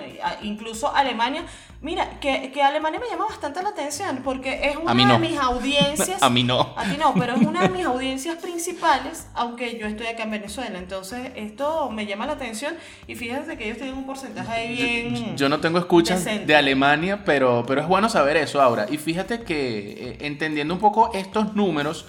incluso 0.43 0.93
Alemania. 0.93 1.43
Mira, 1.81 2.20
que, 2.20 2.51
que 2.51 2.62
Alemania 2.62 3.00
me 3.00 3.08
llama 3.08 3.25
bastante 3.25 3.63
la 3.63 3.70
atención 3.70 4.22
porque 4.24 4.70
es 4.70 4.77
una 4.77 4.93
de 4.93 5.20
mis 5.20 5.38
audiencias. 5.38 6.22
a 6.22 6.29
mí 6.29 6.43
no. 6.43 6.75
A 6.77 6.84
ti 6.84 6.96
no, 6.98 7.13
pero 7.15 7.34
es 7.34 7.41
una 7.41 7.63
de 7.63 7.70
mis 7.70 7.86
audiencias 7.86 8.38
principales, 8.38 9.27
aunque 9.34 9.79
yo 9.79 9.88
estoy 9.88 10.05
acá 10.05 10.24
en 10.24 10.31
Venezuela. 10.31 10.77
Entonces, 10.77 11.31
esto 11.36 11.89
me 11.89 12.05
llama 12.05 12.27
la 12.27 12.34
atención 12.34 12.75
y 13.08 13.15
fíjense 13.15 13.58
que 13.58 13.65
ellos 13.65 13.77
tienen 13.77 13.98
un 13.98 14.05
porcentaje 14.05 14.51
ahí 14.51 14.75
bien. 14.75 15.38
Yo, 15.38 15.50
no 15.50 15.60
tengo 15.60 15.79
escuchas 15.79 16.24
de 16.24 16.55
Alemania, 16.55 17.24
pero, 17.25 17.63
pero 17.67 17.81
es 17.81 17.88
bueno 17.88 18.10
saber 18.10 18.38
eso 18.38 18.62
ahora. 18.62 18.86
Y 18.89 18.98
fíjate 18.98 19.41
que 19.41 20.12
eh, 20.12 20.17
entendiendo 20.22 20.74
un 20.74 20.79
poco 20.79 21.12
estos 21.13 21.55
números 21.55 22.05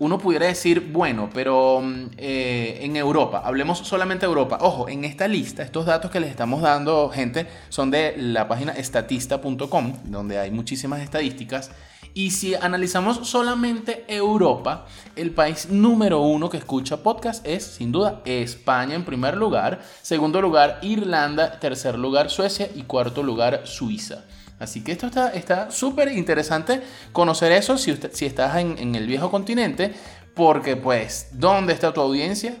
uno 0.00 0.18
pudiera 0.18 0.46
decir, 0.46 0.90
bueno, 0.92 1.28
pero 1.32 1.80
mm, 1.80 2.10
eh, 2.16 2.78
en 2.82 2.96
Europa, 2.96 3.42
hablemos 3.44 3.78
solamente 3.78 4.26
de 4.26 4.30
Europa. 4.30 4.58
Ojo, 4.60 4.88
en 4.88 5.04
esta 5.04 5.26
lista, 5.28 5.62
estos 5.62 5.86
datos 5.86 6.10
que 6.10 6.20
les 6.20 6.30
estamos 6.30 6.62
dando, 6.62 7.08
gente, 7.10 7.46
son 7.68 7.90
de 7.90 8.14
la 8.16 8.46
página 8.46 8.72
estatista.com, 8.72 9.92
donde 10.04 10.38
hay 10.38 10.50
muchísimas 10.50 11.00
estadísticas. 11.00 11.70
Y 12.14 12.30
si 12.30 12.54
analizamos 12.54 13.28
solamente 13.28 14.04
Europa, 14.08 14.86
el 15.14 15.30
país 15.30 15.68
número 15.70 16.20
uno 16.20 16.48
que 16.48 16.56
escucha 16.56 17.02
podcast 17.02 17.46
es 17.46 17.64
sin 17.64 17.92
duda 17.92 18.22
España 18.24 18.94
en 18.94 19.04
primer 19.04 19.36
lugar, 19.36 19.82
segundo 20.02 20.40
lugar 20.40 20.78
Irlanda, 20.82 21.60
tercer 21.60 21.98
lugar 21.98 22.30
Suecia 22.30 22.68
y 22.74 22.82
cuarto 22.82 23.22
lugar 23.22 23.62
Suiza. 23.66 24.24
Así 24.58 24.82
que 24.82 24.92
esto 24.92 25.08
está 25.34 25.70
súper 25.70 26.12
interesante 26.12 26.82
conocer 27.12 27.52
eso 27.52 27.78
si, 27.78 27.92
usted, 27.92 28.12
si 28.12 28.26
estás 28.26 28.56
en, 28.56 28.94
el 28.94 29.06
viejo 29.06 29.30
continente, 29.30 29.94
porque 30.34 30.76
pues, 30.76 31.28
¿dónde 31.32 31.72
está 31.72 31.92
tu 31.92 32.00
audiencia? 32.00 32.56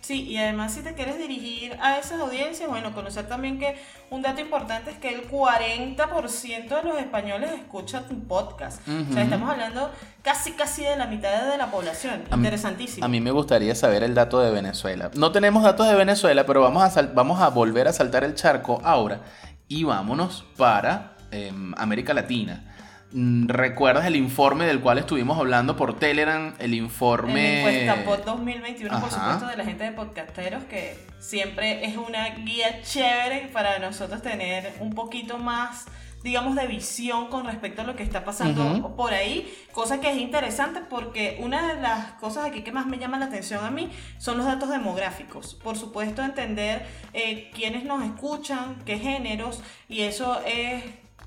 Sí, 0.00 0.22
y 0.22 0.36
además 0.36 0.72
si 0.72 0.82
te 0.82 0.94
quieres 0.94 1.18
dirigir 1.18 1.76
a 1.80 1.98
esas 1.98 2.20
audiencias, 2.20 2.68
bueno, 2.68 2.94
conocer 2.94 3.26
también 3.26 3.58
que 3.58 3.76
un 4.08 4.22
dato 4.22 4.40
importante 4.40 4.92
es 4.92 4.98
que 4.98 5.12
el 5.12 5.28
40% 5.28 6.68
de 6.68 6.82
los 6.84 6.98
españoles 6.98 7.50
escuchan 7.50 8.06
tu 8.06 8.22
podcast. 8.22 8.80
O 8.86 9.12
sea, 9.12 9.24
estamos 9.24 9.50
hablando 9.50 9.90
casi 10.22 10.52
casi 10.52 10.84
de 10.84 10.96
la 10.96 11.08
mitad 11.08 11.50
de 11.50 11.58
la 11.58 11.72
población. 11.72 12.22
Interesantísimo. 12.32 13.04
A 13.04 13.08
mí 13.08 13.20
me 13.20 13.32
gustaría 13.32 13.74
saber 13.74 14.04
el 14.04 14.14
dato 14.14 14.38
de 14.38 14.52
Venezuela. 14.52 15.10
No 15.16 15.32
tenemos 15.32 15.64
datos 15.64 15.88
de 15.88 15.96
Venezuela, 15.96 16.46
pero 16.46 16.60
vamos 16.60 16.96
a, 16.96 17.02
vamos 17.02 17.40
a 17.40 17.48
volver 17.48 17.88
a 17.88 17.92
saltar 17.92 18.22
el 18.22 18.36
charco 18.36 18.80
ahora 18.84 19.22
y 19.66 19.82
vámonos 19.82 20.44
para 20.56 21.15
Em, 21.30 21.74
América 21.76 22.14
Latina. 22.14 22.64
Mm, 23.12 23.48
¿Recuerdas 23.48 24.06
el 24.06 24.16
informe 24.16 24.66
del 24.66 24.80
cual 24.80 24.98
estuvimos 24.98 25.38
hablando 25.38 25.76
por 25.76 25.98
Telegram? 25.98 26.54
El 26.58 26.74
informe... 26.74 27.62
El 27.62 27.88
encuesta 27.88 28.04
POD 28.04 28.24
2021, 28.24 29.00
por 29.00 29.10
supuesto, 29.10 29.46
de 29.46 29.56
la 29.56 29.64
gente 29.64 29.84
de 29.84 29.92
podcasteros, 29.92 30.64
que 30.64 30.98
siempre 31.18 31.84
es 31.86 31.96
una 31.96 32.28
guía 32.30 32.82
chévere 32.82 33.48
para 33.52 33.78
nosotros 33.78 34.22
tener 34.22 34.74
un 34.80 34.94
poquito 34.94 35.38
más 35.38 35.86
digamos, 36.22 36.56
de 36.56 36.66
visión 36.66 37.28
con 37.28 37.46
respecto 37.46 37.82
a 37.82 37.84
lo 37.84 37.94
que 37.94 38.02
está 38.02 38.24
pasando 38.24 38.96
por 38.96 39.14
ahí, 39.14 39.48
cosa 39.70 40.00
que 40.00 40.10
es 40.10 40.16
interesante 40.16 40.80
porque 40.80 41.38
una 41.40 41.72
de 41.72 41.80
las 41.80 42.12
cosas 42.14 42.46
aquí 42.46 42.62
que 42.62 42.72
más 42.72 42.86
me 42.86 42.98
llama 42.98 43.16
la 43.18 43.26
atención 43.26 43.64
a 43.64 43.70
mí 43.70 43.90
son 44.18 44.36
los 44.36 44.46
datos 44.46 44.68
demográficos. 44.68 45.54
Por 45.54 45.76
supuesto, 45.76 46.22
entender 46.22 46.84
eh, 47.12 47.52
quiénes 47.54 47.84
nos 47.84 48.04
escuchan, 48.04 48.82
qué 48.84 48.98
géneros, 48.98 49.62
y 49.88 50.00
eso 50.02 50.40
es 50.44 50.82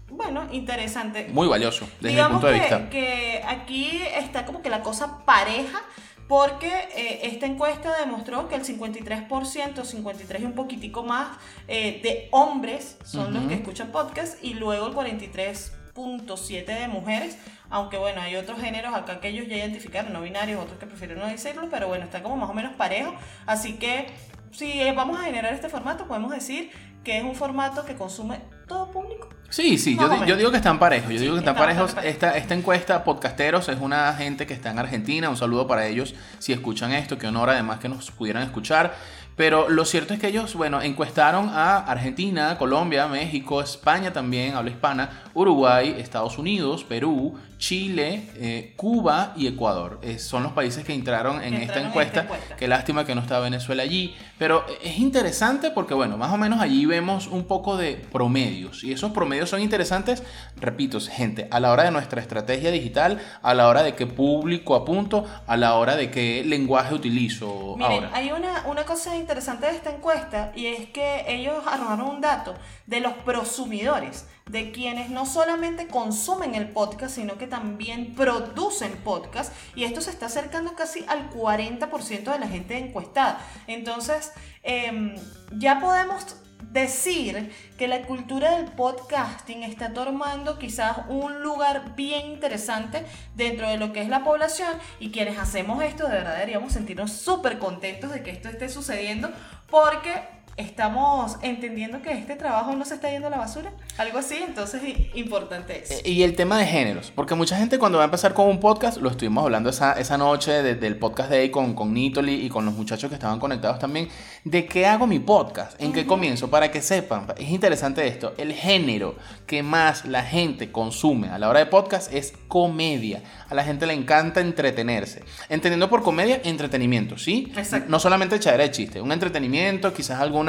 bueno, 0.10 0.48
interesante. 0.52 1.28
Muy 1.32 1.48
valioso 1.48 1.88
desde 2.00 2.20
el 2.20 2.28
punto 2.28 2.48
de 2.48 2.54
vista. 2.54 2.90
Que 2.90 3.42
aquí 3.48 4.02
está 4.16 4.46
como 4.46 4.62
que 4.62 4.70
la 4.70 4.82
cosa 4.82 5.26
pareja, 5.26 5.82
porque 6.28 6.72
eh, 6.96 7.22
esta 7.24 7.46
encuesta 7.46 7.98
demostró 8.00 8.48
que 8.48 8.56
el 8.56 8.64
53%, 8.64 9.84
53 9.84 10.42
y 10.42 10.46
un 10.46 10.54
poquitico 10.54 11.04
más 11.04 11.38
eh, 11.68 12.00
de 12.04 12.28
hombres 12.32 12.98
son 13.04 13.34
los 13.34 13.44
que 13.46 13.56
escuchan 13.56 13.92
podcast 13.92 14.44
y 14.44 14.54
luego 14.54 14.88
el 14.88 14.94
43.7 14.94 16.66
de 16.66 16.88
mujeres, 16.88 17.38
aunque 17.70 17.98
bueno, 17.98 18.22
hay 18.22 18.36
otros 18.36 18.60
géneros 18.60 18.94
acá 18.94 19.20
que 19.20 19.30
ellos 19.30 19.48
ya 19.48 19.58
identificaron, 19.58 20.14
no 20.14 20.22
binarios, 20.22 20.62
otros 20.62 20.78
que 20.78 20.86
prefieren 20.86 21.18
no 21.18 21.28
decirlo, 21.28 21.68
pero 21.72 21.88
bueno, 21.88 22.06
está 22.06 22.22
como 22.22 22.38
más 22.38 22.50
o 22.50 22.54
menos 22.54 22.74
parejo, 22.74 23.16
así 23.48 23.74
que 23.74 24.08
si 24.52 24.84
vamos 24.92 25.20
a 25.20 25.24
generar 25.24 25.54
este 25.54 25.70
formato, 25.70 26.08
podemos 26.08 26.32
decir 26.32 26.72
que 27.04 27.18
es 27.18 27.24
un 27.24 27.36
formato 27.36 27.86
que 27.86 27.96
consume 27.96 28.40
todo 28.70 28.90
público. 28.90 29.28
Sí, 29.50 29.78
sí, 29.80 29.98
yo, 29.98 30.26
yo, 30.26 30.38
digo 30.38 30.52
que 30.52 30.58
están 30.58 30.78
parejos. 30.80 31.12
Yo 31.12 31.20
digo 31.20 31.34
que 31.34 31.40
están 31.40 31.56
parejos. 31.56 31.96
Esta, 32.04 32.38
esta 32.38 32.54
encuesta, 32.54 33.04
podcasteros, 33.04 33.68
es 33.68 33.80
una 33.82 34.14
gente 34.14 34.46
que 34.46 34.54
está 34.54 34.70
en 34.70 34.80
Argentina. 34.80 35.28
Un 35.28 35.36
saludo 35.36 35.68
para 35.68 35.88
ellos 35.88 36.14
si 36.38 36.54
escuchan 36.54 36.94
esto. 36.94 37.18
Qué 37.18 37.28
honor 37.28 37.50
además 37.50 37.80
que 37.80 37.90
nos 37.90 38.12
pudieran 38.12 38.44
escuchar. 38.44 38.96
Pero 39.36 39.70
lo 39.70 39.86
cierto 39.86 40.14
es 40.14 40.20
que 40.20 40.28
ellos, 40.28 40.54
bueno, 40.54 40.82
encuestaron 40.82 41.50
a 41.50 41.78
Argentina, 41.78 42.58
Colombia, 42.58 43.08
México, 43.08 43.62
España 43.62 44.12
también, 44.12 44.54
habla 44.54 44.70
hispana, 44.70 45.24
Uruguay, 45.34 45.96
Estados 45.98 46.38
Unidos, 46.38 46.84
Perú, 46.84 47.40
Chile, 47.60 48.24
eh, 48.38 48.74
Cuba 48.76 49.34
y 49.36 49.46
Ecuador. 49.46 50.00
son 50.18 50.42
los 50.42 50.54
países 50.54 50.84
que 50.84 50.94
entraron 50.94 51.44
en, 51.44 51.54
esta, 51.56 51.80
encuesta. 51.80 52.28
Qué 52.58 52.68
lástima 52.68 53.06
que 53.06 53.14
no 53.14 53.22
está 53.22 53.40
Venezuela 53.40 53.84
allí. 53.84 54.16
Pero 54.40 54.66
es 54.82 54.98
interesante 54.98 55.70
porque, 55.70 55.94
bueno, 55.94 56.18
más 56.18 56.34
o 56.34 56.38
menos 56.38 56.62
allí 56.62 56.86
vemos 56.86 57.28
un 57.28 57.44
poco 57.44 57.78
de 57.78 57.96
promedios. 58.12 58.84
Y 58.84 58.94
esos 58.94 59.12
promedios 59.12 59.50
son 59.50 59.62
interesantes, 59.62 60.24
repito, 60.56 61.00
gente, 61.02 61.48
a 61.52 61.60
la 61.60 61.72
hora 61.72 61.84
de 61.84 61.92
nuestra 61.92 62.22
estrategia 62.22 62.72
digital, 62.72 63.22
a 63.42 63.54
la 63.54 63.68
hora 63.68 63.84
de 63.84 63.94
qué 63.94 64.08
público 64.08 64.76
apunto, 64.76 65.26
a 65.46 65.58
la 65.58 65.76
hora 65.76 65.96
de 65.96 66.10
qué 66.10 66.44
lenguaje 66.46 66.94
utilizo 66.94 67.76
Miren, 67.78 68.10
Hay 68.14 68.32
una, 68.32 68.64
una 68.66 68.86
cosa 68.86 69.16
interesante 69.16 69.68
de 69.68 69.76
esta 69.76 69.92
encuesta 69.92 70.52
y 70.56 70.68
es 70.68 70.90
que 70.90 71.26
ellos 71.28 71.56
arrojaron 71.68 72.08
un 72.08 72.22
dato 72.22 72.56
de 72.88 73.00
los 73.02 73.14
prosumidores 73.14 74.26
de 74.50 74.72
quienes 74.72 75.10
no 75.10 75.26
solamente 75.26 75.88
consumen 75.88 76.56
el 76.56 76.70
podcast, 76.70 77.16
sino 77.16 77.38
que 77.38 77.48
también 77.48 78.14
producen 78.16 78.92
podcast. 79.04 79.54
Y 79.76 79.84
esto 79.84 80.02
se 80.02 80.10
está 80.10 80.26
acercando 80.26 80.76
casi 80.76 81.06
al 81.08 81.30
40% 81.30 82.32
de 82.32 82.40
la 82.40 82.48
gente 82.48 82.78
encuestada. 82.78 83.40
Entonces, 83.68 84.32
em, 84.64 85.16
ya 85.52 85.80
podemos 85.80 86.36
decir 86.72 87.52
que 87.78 87.88
la 87.88 88.04
cultura 88.04 88.58
del 88.58 88.66
podcasting 88.72 89.64
está 89.64 89.94
tomando 89.94 90.60
quizás 90.60 90.98
un 91.08 91.42
lugar 91.42 91.96
bien 91.96 92.28
interesante 92.28 93.06
dentro 93.36 93.68
de 93.68 93.78
lo 93.78 93.92
que 93.94 94.02
es 94.02 94.10
la 94.10 94.24
población 94.24 94.78
y 95.00 95.10
quienes 95.12 95.40
hacemos 95.40 95.82
esto 95.82 96.04
de 96.08 96.16
verdad 96.16 96.34
deberíamos 96.34 96.74
sentirnos 96.74 97.12
súper 97.12 97.58
contentos 97.58 98.12
de 98.12 98.22
que 98.22 98.32
esto 98.32 98.50
esté 98.50 98.70
sucediendo 98.70 99.32
porque 99.70 100.14
estamos 100.60 101.38
entendiendo 101.42 102.02
que 102.02 102.12
este 102.12 102.36
trabajo 102.36 102.76
no 102.76 102.84
se 102.84 102.96
está 102.96 103.10
yendo 103.10 103.28
a 103.28 103.30
la 103.30 103.38
basura, 103.38 103.72
algo 103.98 104.20
así, 104.20 104.36
entonces 104.46 104.82
importante 105.14 105.82
es. 105.82 106.06
Y 106.06 106.24
el 106.24 106.36
tema 106.36 106.58
de 106.58 106.66
géneros, 106.66 107.14
porque 107.16 107.34
mucha 107.34 107.56
gente 107.56 107.80
cuando 107.80 107.98
va 107.98 108.04
a 108.04 108.06
empezar 108.06 108.34
con 108.34 108.48
un 108.48 108.60
podcast, 108.60 108.98
lo 108.98 109.10
estuvimos 109.10 109.46
hablando 109.46 109.70
esa, 109.70 109.94
esa 109.94 110.18
noche 110.18 110.52
del 110.62 110.98
podcast 110.98 111.30
de 111.30 111.38
ahí 111.38 111.50
con, 111.50 111.74
con 111.76 111.94
Nitoli 111.94 112.46
y 112.46 112.50
con 112.50 112.66
los 112.66 112.74
muchachos 112.74 113.10
que 113.10 113.16
estaban 113.16 113.40
conectados 113.40 113.80
también, 113.80 114.10
de 114.44 114.66
qué 114.66 114.86
hago 114.86 115.08
mi 115.08 115.20
podcast, 115.20 115.82
en 115.82 115.94
qué 115.94 116.06
comienzo, 116.06 116.50
para 116.50 116.70
que 116.70 116.82
sepan, 116.82 117.28
es 117.38 117.50
interesante 117.50 118.06
esto, 118.06 118.34
el 118.38 118.52
género 118.52 119.16
que 119.48 119.64
más 119.64 120.04
la 120.04 120.24
gente 120.24 120.74
consume 120.74 121.30
a 121.30 121.40
la 121.40 121.48
hora 121.48 121.60
de 121.60 121.68
podcast 121.68 122.14
es 122.14 122.34
comedia, 122.50 123.24
a 123.48 123.56
la 123.56 123.64
gente 123.64 123.88
le 123.88 123.94
encanta 123.94 124.42
entretenerse, 124.42 125.24
entendiendo 125.48 125.90
por 125.90 126.04
comedia 126.04 126.42
entretenimiento, 126.44 127.18
¿sí? 127.18 127.50
Exacto. 127.56 127.90
No 127.90 127.98
solamente 128.00 128.36
echar 128.36 128.58
de 128.58 128.70
chiste, 128.72 129.00
un 129.00 129.14
entretenimiento, 129.14 129.94
quizás 129.94 130.20
alguna 130.20 130.49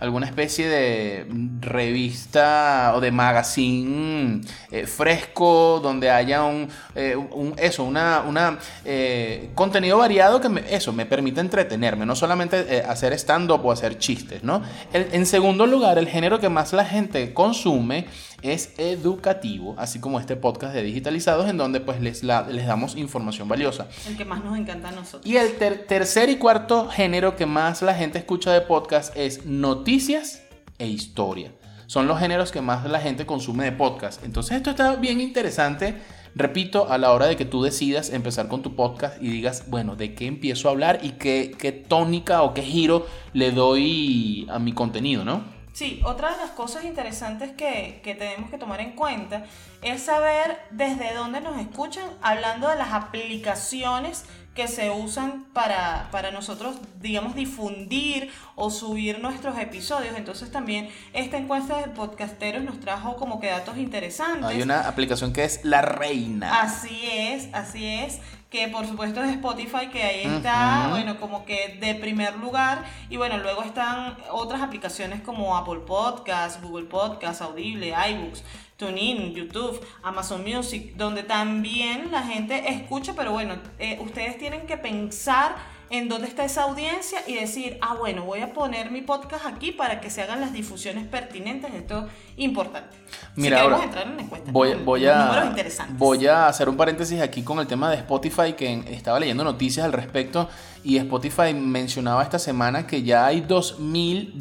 alguna, 0.00 0.26
especie 0.26 0.68
de 0.68 1.26
revista 1.60 2.92
o 2.94 3.00
de 3.00 3.10
magazine 3.10 4.40
eh, 4.70 4.86
fresco 4.86 5.80
donde 5.82 6.10
haya 6.10 6.44
un, 6.44 6.68
eh, 6.94 7.16
eso, 7.56 7.84
una, 7.84 8.22
una 8.26 8.58
eh, 8.84 9.50
contenido 9.54 9.98
variado 9.98 10.40
que 10.40 10.48
me, 10.48 10.62
eso 10.72 10.92
me 10.92 11.06
permita 11.06 11.40
entretenerme, 11.40 12.06
no 12.06 12.14
solamente 12.14 12.82
hacer 12.82 13.12
stand-up 13.14 13.64
o 13.64 13.72
hacer 13.72 13.98
chistes, 13.98 14.42
¿no? 14.42 14.62
en 14.92 15.26
segundo 15.26 15.66
lugar, 15.66 15.98
el 15.98 16.08
género 16.08 16.38
que 16.38 16.48
más 16.48 16.72
la 16.72 16.84
gente 16.84 17.32
consume 17.34 18.06
es 18.42 18.74
educativo, 18.78 19.74
así 19.78 20.00
como 20.00 20.20
este 20.20 20.36
podcast 20.36 20.74
de 20.74 20.82
digitalizados 20.82 21.48
en 21.48 21.56
donde 21.56 21.80
pues 21.80 22.00
les, 22.00 22.22
les 22.22 22.66
damos 22.66 22.96
información 22.96 23.48
valiosa. 23.48 23.88
El 24.06 24.16
que 24.16 24.24
más 24.24 24.44
nos 24.44 24.56
encanta 24.56 24.88
a 24.88 24.92
nosotros. 24.92 25.26
Y 25.26 25.36
el 25.36 25.56
tercer 25.56 26.28
y 26.28 26.36
cuarto 26.36 26.88
género 26.88 27.36
que 27.36 27.46
más 27.46 27.82
la 27.82 27.94
gente 27.94 28.18
escucha 28.18 28.52
de 28.52 28.60
podcast 28.60 29.16
es 29.16 29.44
noticias 29.44 30.42
e 30.78 30.86
historia. 30.86 31.52
Son 31.86 32.06
los 32.06 32.18
géneros 32.18 32.52
que 32.52 32.60
más 32.60 32.84
la 32.84 33.00
gente 33.00 33.26
consume 33.26 33.64
de 33.64 33.72
podcast. 33.72 34.22
Entonces 34.24 34.58
esto 34.58 34.70
está 34.70 34.96
bien 34.96 35.20
interesante. 35.20 35.96
Repito, 36.34 36.92
a 36.92 36.98
la 36.98 37.12
hora 37.12 37.26
de 37.26 37.36
que 37.36 37.46
tú 37.46 37.62
decidas 37.62 38.10
empezar 38.10 38.48
con 38.48 38.62
tu 38.62 38.76
podcast 38.76 39.20
y 39.22 39.28
digas, 39.28 39.64
bueno, 39.68 39.96
¿de 39.96 40.14
qué 40.14 40.26
empiezo 40.26 40.68
a 40.68 40.72
hablar 40.72 41.00
y 41.02 41.12
qué, 41.12 41.56
qué 41.58 41.72
tónica 41.72 42.42
o 42.42 42.52
qué 42.52 42.62
giro 42.62 43.06
le 43.32 43.50
doy 43.50 44.46
a 44.50 44.58
mi 44.58 44.72
contenido, 44.72 45.24
¿no? 45.24 45.57
Sí, 45.78 46.00
otra 46.04 46.32
de 46.32 46.38
las 46.38 46.50
cosas 46.50 46.82
interesantes 46.82 47.52
que, 47.52 48.00
que, 48.02 48.16
tenemos 48.16 48.50
que 48.50 48.58
tomar 48.58 48.80
en 48.80 48.96
cuenta 48.96 49.44
es 49.80 50.02
saber 50.02 50.58
desde 50.72 51.14
dónde 51.14 51.40
nos 51.40 51.56
escuchan, 51.60 52.04
hablando 52.20 52.68
de 52.68 52.74
las 52.74 52.92
aplicaciones 52.92 54.24
que 54.56 54.66
se 54.66 54.90
usan 54.90 55.44
para, 55.52 56.08
para 56.10 56.32
nosotros, 56.32 56.78
digamos, 57.00 57.36
difundir 57.36 58.32
o 58.56 58.70
subir 58.70 59.20
nuestros 59.20 59.56
episodios. 59.56 60.16
Entonces 60.16 60.50
también 60.50 60.90
esta 61.12 61.36
encuesta 61.36 61.78
de 61.78 61.86
podcasteros 61.90 62.64
nos 62.64 62.80
trajo 62.80 63.14
como 63.14 63.38
que 63.38 63.46
datos 63.46 63.78
interesantes. 63.78 64.46
Hay 64.46 64.62
una 64.62 64.80
aplicación 64.80 65.32
que 65.32 65.44
es 65.44 65.60
La 65.62 65.80
Reina. 65.80 66.60
Así 66.60 67.02
es, 67.08 67.50
así 67.52 67.86
es 67.86 68.18
que 68.50 68.68
por 68.68 68.86
supuesto 68.86 69.22
es 69.22 69.32
Spotify, 69.32 69.88
que 69.92 70.02
ahí 70.02 70.22
está, 70.24 70.88
bueno, 70.90 71.20
como 71.20 71.44
que 71.44 71.76
de 71.80 71.94
primer 71.94 72.36
lugar, 72.38 72.84
y 73.10 73.16
bueno, 73.16 73.36
luego 73.38 73.62
están 73.62 74.16
otras 74.30 74.62
aplicaciones 74.62 75.20
como 75.20 75.56
Apple 75.56 75.80
Podcasts, 75.86 76.62
Google 76.62 76.86
Podcasts, 76.86 77.42
Audible, 77.42 77.94
iBooks, 78.10 78.42
TuneIn, 78.78 79.34
YouTube, 79.34 79.84
Amazon 80.02 80.44
Music, 80.44 80.94
donde 80.96 81.24
también 81.24 82.10
la 82.10 82.22
gente 82.22 82.70
escucha, 82.70 83.12
pero 83.14 83.32
bueno, 83.32 83.56
eh, 83.78 83.98
ustedes 84.00 84.38
tienen 84.38 84.66
que 84.66 84.78
pensar 84.78 85.56
en 85.90 86.08
dónde 86.08 86.28
está 86.28 86.44
esa 86.44 86.62
audiencia 86.64 87.20
y 87.26 87.34
decir, 87.34 87.78
ah, 87.80 87.94
bueno, 87.94 88.24
voy 88.24 88.40
a 88.40 88.52
poner 88.52 88.90
mi 88.90 89.02
podcast 89.02 89.46
aquí 89.46 89.72
para 89.72 90.00
que 90.00 90.10
se 90.10 90.22
hagan 90.22 90.40
las 90.40 90.52
difusiones 90.52 91.06
pertinentes. 91.06 91.72
Esto 91.74 92.06
es 92.36 92.44
importante. 92.44 92.96
Mira, 93.36 93.62
ahora, 93.62 93.82
entrar 93.82 94.06
en 94.06 94.20
encuesta, 94.20 94.50
voy, 94.50 94.74
voy, 94.74 95.06
a, 95.06 95.54
voy 95.90 96.26
a 96.26 96.48
hacer 96.48 96.68
un 96.68 96.76
paréntesis 96.76 97.20
aquí 97.20 97.42
con 97.42 97.58
el 97.58 97.66
tema 97.66 97.90
de 97.90 97.96
Spotify, 97.96 98.52
que 98.52 98.84
estaba 98.88 99.18
leyendo 99.18 99.44
noticias 99.44 99.86
al 99.86 99.92
respecto 99.92 100.48
y 100.84 100.96
Spotify 100.96 101.54
mencionaba 101.54 102.22
esta 102.22 102.38
semana 102.38 102.86
que 102.86 103.02
ya 103.02 103.26
hay 103.26 103.40
2 103.40 103.80
mil, 103.80 104.32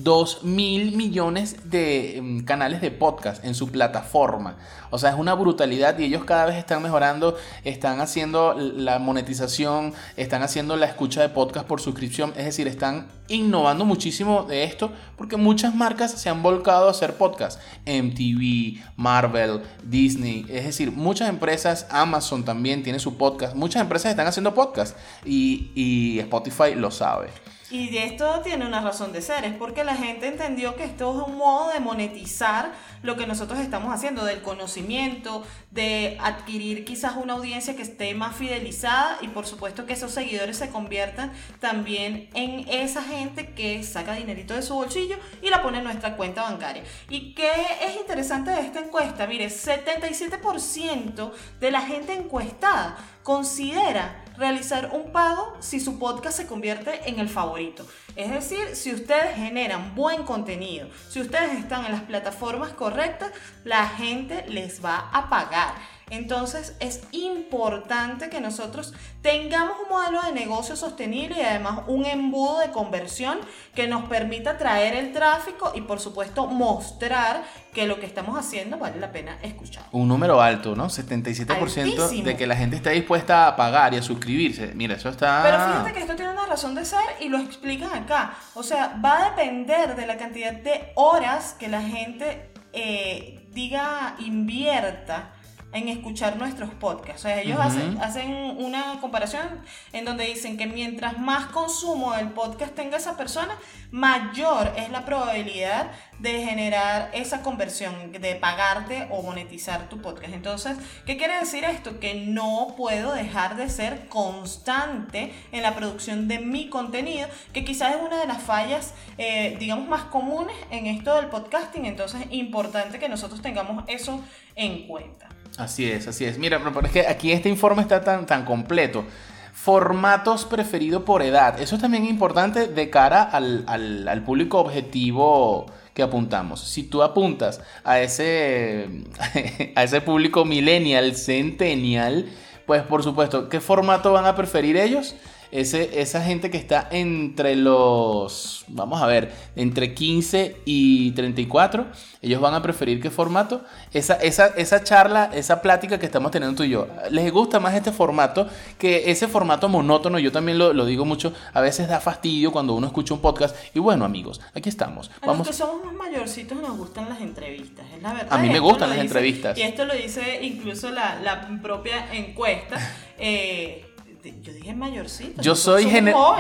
millones 0.44 1.70
de 1.70 2.20
mm, 2.22 2.40
canales 2.46 2.82
de 2.82 2.92
podcast 2.92 3.44
en 3.44 3.56
su 3.56 3.70
plataforma. 3.72 4.56
O 4.90 4.98
sea, 4.98 5.10
es 5.10 5.18
una 5.18 5.34
brutalidad 5.34 5.98
y 5.98 6.06
ellos 6.06 6.24
cada 6.24 6.46
vez 6.46 6.56
están 6.56 6.82
mejorando, 6.82 7.36
están 7.64 8.00
haciendo 8.00 8.54
la 8.54 9.00
monetización, 9.00 9.94
están 10.16 10.44
haciendo 10.44 10.78
la 10.78 10.86
escucha 10.86 11.22
de 11.22 11.30
podcast 11.38 11.68
por 11.68 11.80
suscripción, 11.80 12.34
es 12.36 12.46
decir, 12.46 12.68
están 12.68 13.06
innovando 13.28 13.86
muchísimo 13.86 14.42
de 14.42 14.64
esto 14.64 14.92
porque 15.18 15.38
muchas 15.38 15.76
marcas 15.76 16.14
se 16.14 16.30
han 16.30 16.42
volcado 16.42 16.88
a 16.88 16.92
hacer 16.92 17.14
podcast. 17.14 17.62
MTV, 17.86 18.82
Marvel, 18.96 19.62
Disney, 19.84 20.48
es 20.50 20.66
decir, 20.66 20.92
muchas 20.92 21.30
empresas, 21.30 21.86
Amazon 21.92 22.44
también 22.44 22.82
tiene 22.82 22.98
su 22.98 23.18
podcast, 23.18 23.56
muchas 23.56 23.84
empresas 23.84 24.10
están 24.10 24.26
haciendo 24.26 24.56
podcast 24.56 24.98
y, 25.26 25.70
y 25.76 26.18
Spotify 26.22 26.74
lo 26.74 26.90
sabe. 26.90 27.30
Y 27.70 27.98
esto 27.98 28.40
tiene 28.46 28.66
una 28.66 28.80
razón 28.80 29.12
de 29.12 29.22
ser, 29.22 29.44
es 29.44 29.54
porque 29.54 29.84
la 29.84 29.96
gente 29.96 30.28
entendió 30.28 30.78
que 30.78 30.86
esto 30.86 31.12
es 31.12 31.28
un 31.28 31.38
modo 31.38 31.74
de 31.74 31.82
monetizar 31.82 32.72
lo 33.04 33.18
que 33.18 33.28
nosotros 33.28 33.60
estamos 33.60 33.94
haciendo, 33.94 34.24
del 34.24 34.42
conocimiento, 34.42 35.44
de 35.72 36.18
adquirir 36.22 36.86
quizás 36.86 37.18
una 37.18 37.34
audiencia 37.34 37.76
que 37.76 37.82
esté 37.82 38.16
más 38.16 38.38
fidelizada 38.38 39.18
y 39.22 39.28
por 39.28 39.46
supuesto 39.46 39.86
que 39.86 39.94
esos 39.94 40.14
seguidores 40.14 40.56
se 40.56 40.70
conviertan 40.70 41.34
también 41.60 42.30
en 42.36 42.66
esa 42.70 43.04
gente 43.04 43.54
que 43.54 43.84
saca 43.84 44.14
dinerito 44.14 44.54
de 44.54 44.62
su 44.62 44.74
bolsillo 44.74 45.18
y 45.42 45.50
la 45.50 45.62
pone 45.62 45.80
en 45.80 45.84
nuestra 45.84 46.16
cuenta 46.16 46.44
bancaria. 46.44 46.84
¿Y 47.10 47.34
qué 47.34 47.52
es 47.82 47.98
interesante 47.98 48.50
de 48.50 48.62
esta 48.62 48.80
encuesta? 48.80 49.28
Mire, 49.28 49.48
77% 49.48 51.32
de 51.60 51.72
la 51.72 51.82
gente 51.82 52.14
encuestada 52.14 52.96
considera 53.24 54.24
realizar 54.38 54.92
un 54.94 55.12
pago 55.12 55.58
si 55.60 55.80
su 55.80 56.00
podcast 56.00 56.38
se 56.38 56.48
convierte 56.48 57.10
en 57.10 57.20
el 57.20 57.30
favorito. 57.30 57.86
Es 58.16 58.32
decir, 58.32 58.76
si 58.76 58.94
ustedes 58.94 59.36
generan 59.36 59.96
buen 59.96 60.24
contenido, 60.24 60.88
si 61.10 61.22
ustedes 61.22 61.54
están 61.60 61.86
en 61.86 61.92
las 61.92 62.04
plataformas 62.04 62.72
correctas, 62.72 63.32
la 63.64 63.88
gente 63.88 64.46
les 64.48 64.84
va 64.84 65.10
a 65.12 65.30
pagar. 65.30 65.97
Entonces 66.10 66.76
es 66.80 67.02
importante 67.12 68.30
que 68.30 68.40
nosotros 68.40 68.94
tengamos 69.22 69.76
un 69.84 69.90
modelo 69.90 70.22
de 70.22 70.32
negocio 70.32 70.78
sostenible 70.78 71.42
y 71.42 71.44
además 71.44 71.82
un 71.88 72.06
embudo 72.06 72.60
de 72.60 72.72
conversión 72.72 73.40
que 73.76 73.88
nos 73.88 74.06
permita 74.06 74.58
traer 74.58 74.96
el 74.96 75.12
tráfico 75.12 75.74
y 75.76 75.82
por 75.82 76.00
supuesto 76.00 76.48
mostrar 76.48 77.44
que 77.74 77.88
lo 77.88 78.00
que 78.00 78.06
estamos 78.06 78.40
haciendo 78.40 78.78
vale 78.78 79.00
la 79.00 79.12
pena 79.12 79.38
escuchar. 79.42 79.84
Un 79.92 80.08
número 80.08 80.42
alto, 80.42 80.76
¿no? 80.76 80.86
77% 80.86 82.24
de 82.24 82.38
que 82.38 82.48
la 82.48 82.56
gente 82.56 82.78
está 82.78 82.92
dispuesta 82.92 83.48
a 83.48 83.56
pagar 83.58 83.94
y 83.94 83.98
a 83.98 84.02
suscribirse. 84.02 84.72
Mira, 84.76 84.96
eso 84.96 85.10
está... 85.10 85.42
Pero 85.44 85.60
fíjate 85.60 85.94
que 85.94 86.00
esto 86.00 86.16
tiene 86.16 86.32
una 86.32 86.46
razón 86.46 86.74
de 86.74 86.86
ser 86.86 87.02
y 87.20 87.28
lo 87.28 87.38
explican 87.38 87.94
acá. 87.94 88.34
O 88.54 88.64
sea, 88.64 89.00
va 89.04 89.26
a 89.26 89.30
depender 89.32 89.96
de 89.98 90.08
la 90.08 90.18
cantidad 90.18 90.54
de 90.54 90.94
horas 90.96 91.56
que 91.60 91.68
la 91.68 91.82
gente 91.82 92.50
eh, 92.72 93.46
diga 93.52 94.16
invierta 94.20 95.34
en 95.78 95.90
escuchar 95.90 96.38
nuestros 96.38 96.72
podcasts. 96.72 97.22
O 97.22 97.28
sea, 97.28 97.42
ellos 97.42 97.60
hacen, 97.60 97.98
hacen 98.02 98.32
una 98.58 99.00
comparación 99.00 99.62
en 99.94 100.06
donde 100.06 100.26
dicen 100.26 100.58
que 100.58 100.66
mientras 100.66 101.18
más 101.20 101.48
consumo 101.48 102.14
del 102.14 102.30
podcast 102.30 102.74
tenga 102.74 102.98
esa 102.98 103.16
persona, 103.16 103.56
mayor 103.92 104.74
es 104.76 104.90
la 104.90 105.06
probabilidad 105.06 105.92
de 106.20 106.44
generar 106.44 107.12
esa 107.14 107.44
conversión, 107.44 108.12
de 108.12 108.36
pagarte 108.36 109.08
o 109.12 109.22
monetizar 109.22 109.88
tu 109.88 110.02
podcast. 110.02 110.34
Entonces, 110.34 110.78
¿qué 111.06 111.18
quiere 111.18 111.40
decir 111.40 111.64
esto? 111.64 112.00
Que 112.00 112.16
no 112.16 112.74
puedo 112.76 113.14
dejar 113.14 113.56
de 113.56 113.70
ser 113.70 114.08
constante 114.08 115.34
en 115.52 115.62
la 115.62 115.76
producción 115.76 116.28
de 116.28 116.40
mi 116.40 116.70
contenido, 116.70 117.28
que 117.54 117.64
quizás 117.64 117.96
es 117.96 118.02
una 118.02 118.20
de 118.20 118.28
las 118.28 118.42
fallas, 118.42 118.94
eh, 119.18 119.56
digamos, 119.60 119.88
más 119.88 120.06
comunes 120.06 120.56
en 120.72 120.88
esto 120.88 121.16
del 121.16 121.28
podcasting. 121.28 121.86
Entonces, 121.86 122.22
es 122.22 122.34
importante 122.34 123.00
que 123.00 123.10
nosotros 123.10 123.42
tengamos 123.42 123.84
eso 123.88 124.24
en 124.56 124.88
cuenta. 124.88 125.30
Así 125.58 125.90
es, 125.90 126.08
así 126.08 126.26
es. 126.26 126.38
Mira, 126.38 126.62
pero 126.64 126.86
es 126.86 126.92
que 126.92 127.08
aquí 127.08 127.32
este 127.32 127.50
informe 127.50 127.82
está 127.82 128.02
tan, 128.02 128.26
tan 128.26 128.46
completo. 128.46 129.06
Formatos 129.54 130.46
preferidos 130.46 131.02
por 131.02 131.24
edad. 131.24 131.60
Eso 131.60 131.76
es 131.76 131.82
también 131.82 132.06
importante 132.06 132.68
de 132.68 132.90
cara 132.92 133.24
al, 133.24 133.64
al, 133.68 134.08
al 134.08 134.24
público 134.24 134.60
objetivo 134.60 135.66
que 135.96 136.04
apuntamos. 136.04 136.62
Si 136.62 136.84
tú 136.84 137.02
apuntas 137.02 137.60
a 137.84 138.00
ese, 138.00 138.88
a 139.76 139.84
ese 139.84 140.00
público 140.02 140.46
millennial, 140.46 141.16
centennial, 141.16 142.28
pues 142.68 142.84
por 142.84 143.02
supuesto, 143.02 143.50
¿qué 143.50 143.60
formato 143.60 144.14
van 144.14 144.26
a 144.26 144.36
preferir 144.36 144.78
ellos? 144.78 145.16
Ese, 145.52 146.02
esa 146.02 146.22
gente 146.22 146.52
que 146.52 146.58
está 146.58 146.88
entre 146.92 147.56
los, 147.56 148.66
vamos 148.68 149.02
a 149.02 149.08
ver, 149.08 149.32
entre 149.56 149.94
15 149.94 150.58
y 150.66 151.12
34, 151.12 151.86
ellos 152.22 152.42
van 152.42 152.54
a 152.54 152.62
preferir 152.62 153.02
qué 153.02 153.10
formato. 153.10 153.62
Esa, 153.94 154.16
esa, 154.16 154.48
esa 154.48 154.84
charla, 154.84 155.32
esa 155.34 155.62
plática 155.62 156.00
que 156.00 156.06
estamos 156.06 156.32
teniendo 156.32 156.58
tú 156.58 156.64
y 156.64 156.70
yo, 156.70 156.88
les 157.12 157.32
gusta 157.32 157.60
más 157.60 157.74
este 157.76 157.92
formato 157.92 158.48
que 158.78 159.10
ese 159.10 159.28
formato 159.28 159.70
monótono. 159.70 160.20
Yo 160.20 160.32
también 160.32 160.58
lo, 160.58 160.74
lo 160.74 160.86
digo 160.86 161.06
mucho, 161.06 161.34
a 161.54 161.62
veces 161.62 161.88
da 161.88 162.02
fastidio 162.02 162.52
cuando 162.52 162.74
uno 162.74 162.88
escucha 162.88 163.14
un 163.14 163.22
podcast. 163.22 163.56
Y 163.74 163.80
bueno, 163.80 164.04
amigos, 164.04 164.42
aquí 164.54 164.70
estamos. 164.70 165.10
Vamos. 165.22 165.36
A 165.36 165.38
los 165.38 165.48
que 165.48 165.54
somos 165.54 165.86
más 165.86 165.94
mayorcitos 165.94 166.60
nos 166.62 166.78
gustan 166.78 167.08
las 167.10 167.22
entrevistas, 167.22 167.86
es 167.96 168.02
la 168.02 168.14
verdad. 168.14 168.34
A 168.34 168.38
mí 168.38 168.50
me 168.50 168.60
gustan 168.60 168.90
las 168.90 169.00
entrevistas. 169.00 169.58
Y 169.58 169.62
esto 169.62 169.86
lo 169.86 169.94
dice 169.94 170.40
incluso 170.44 170.92
la, 170.92 171.22
la 171.22 171.48
propia 171.62 172.14
encuesta. 172.14 172.78
Eh, 173.18 173.84
yo 174.24 174.54
dije 174.54 174.74
mayorcito. 174.74 175.42
Yo 175.42 175.56
soy, 175.56 175.90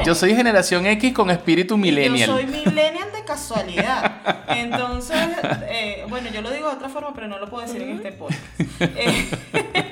yo 0.06 0.16
soy 0.16 0.36
generación 0.36 0.86
X 0.86 1.14
con 1.14 1.30
espíritu 1.30 1.78
millennial. 1.78 2.30
yo 2.30 2.36
soy 2.36 2.46
millennial 2.46 3.12
de 3.12 3.24
casualidad. 3.26 4.46
Entonces, 4.50 5.18
eh, 5.70 6.06
bueno, 6.10 6.30
yo 6.30 6.42
lo 6.42 6.52
digo 6.52 6.70
de 6.70 6.76
otra 6.76 6.90
forma, 6.90 7.14
pero 7.14 7.28
no 7.28 7.40
lo 7.40 7.50
puedo 7.50 7.66
decir 7.66 7.82
en 7.82 7.98
este 7.98 8.12
podcast. 8.12 8.42
Eh, 8.80 9.30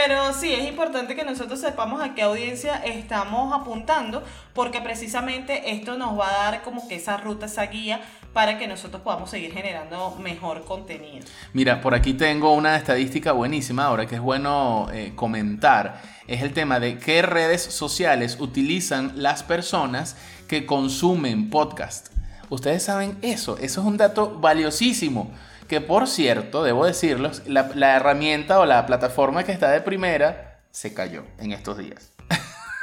Pero 0.00 0.32
sí, 0.32 0.54
es 0.54 0.68
importante 0.68 1.16
que 1.16 1.24
nosotros 1.24 1.60
sepamos 1.60 2.00
a 2.00 2.14
qué 2.14 2.22
audiencia 2.22 2.76
estamos 2.76 3.52
apuntando, 3.52 4.22
porque 4.54 4.80
precisamente 4.80 5.72
esto 5.72 5.98
nos 5.98 6.16
va 6.16 6.28
a 6.28 6.50
dar 6.50 6.62
como 6.62 6.86
que 6.86 6.94
esa 6.94 7.16
ruta, 7.16 7.46
esa 7.46 7.66
guía 7.66 8.00
para 8.32 8.58
que 8.58 8.68
nosotros 8.68 9.02
podamos 9.02 9.28
seguir 9.28 9.52
generando 9.52 10.14
mejor 10.20 10.64
contenido. 10.64 11.26
Mira, 11.52 11.80
por 11.80 11.96
aquí 11.96 12.14
tengo 12.14 12.54
una 12.54 12.76
estadística 12.76 13.32
buenísima 13.32 13.86
ahora 13.86 14.06
que 14.06 14.14
es 14.14 14.20
bueno 14.20 14.86
eh, 14.92 15.14
comentar. 15.16 16.00
Es 16.28 16.42
el 16.42 16.52
tema 16.52 16.78
de 16.78 16.98
qué 16.98 17.22
redes 17.22 17.62
sociales 17.62 18.36
utilizan 18.38 19.14
las 19.16 19.42
personas 19.42 20.16
que 20.46 20.64
consumen 20.64 21.50
podcast. 21.50 22.10
Ustedes 22.50 22.84
saben 22.84 23.18
eso, 23.20 23.58
eso 23.58 23.80
es 23.80 23.86
un 23.86 23.96
dato 23.96 24.38
valiosísimo. 24.38 25.32
Que 25.68 25.80
por 25.80 26.06
cierto, 26.08 26.62
debo 26.62 26.86
decirlo, 26.86 27.30
la, 27.46 27.70
la 27.74 27.96
herramienta 27.96 28.58
o 28.58 28.66
la 28.66 28.86
plataforma 28.86 29.44
que 29.44 29.52
está 29.52 29.70
de 29.70 29.80
primera 29.80 30.60
se 30.70 30.94
cayó 30.94 31.24
en 31.38 31.52
estos 31.52 31.78
días. 31.78 32.12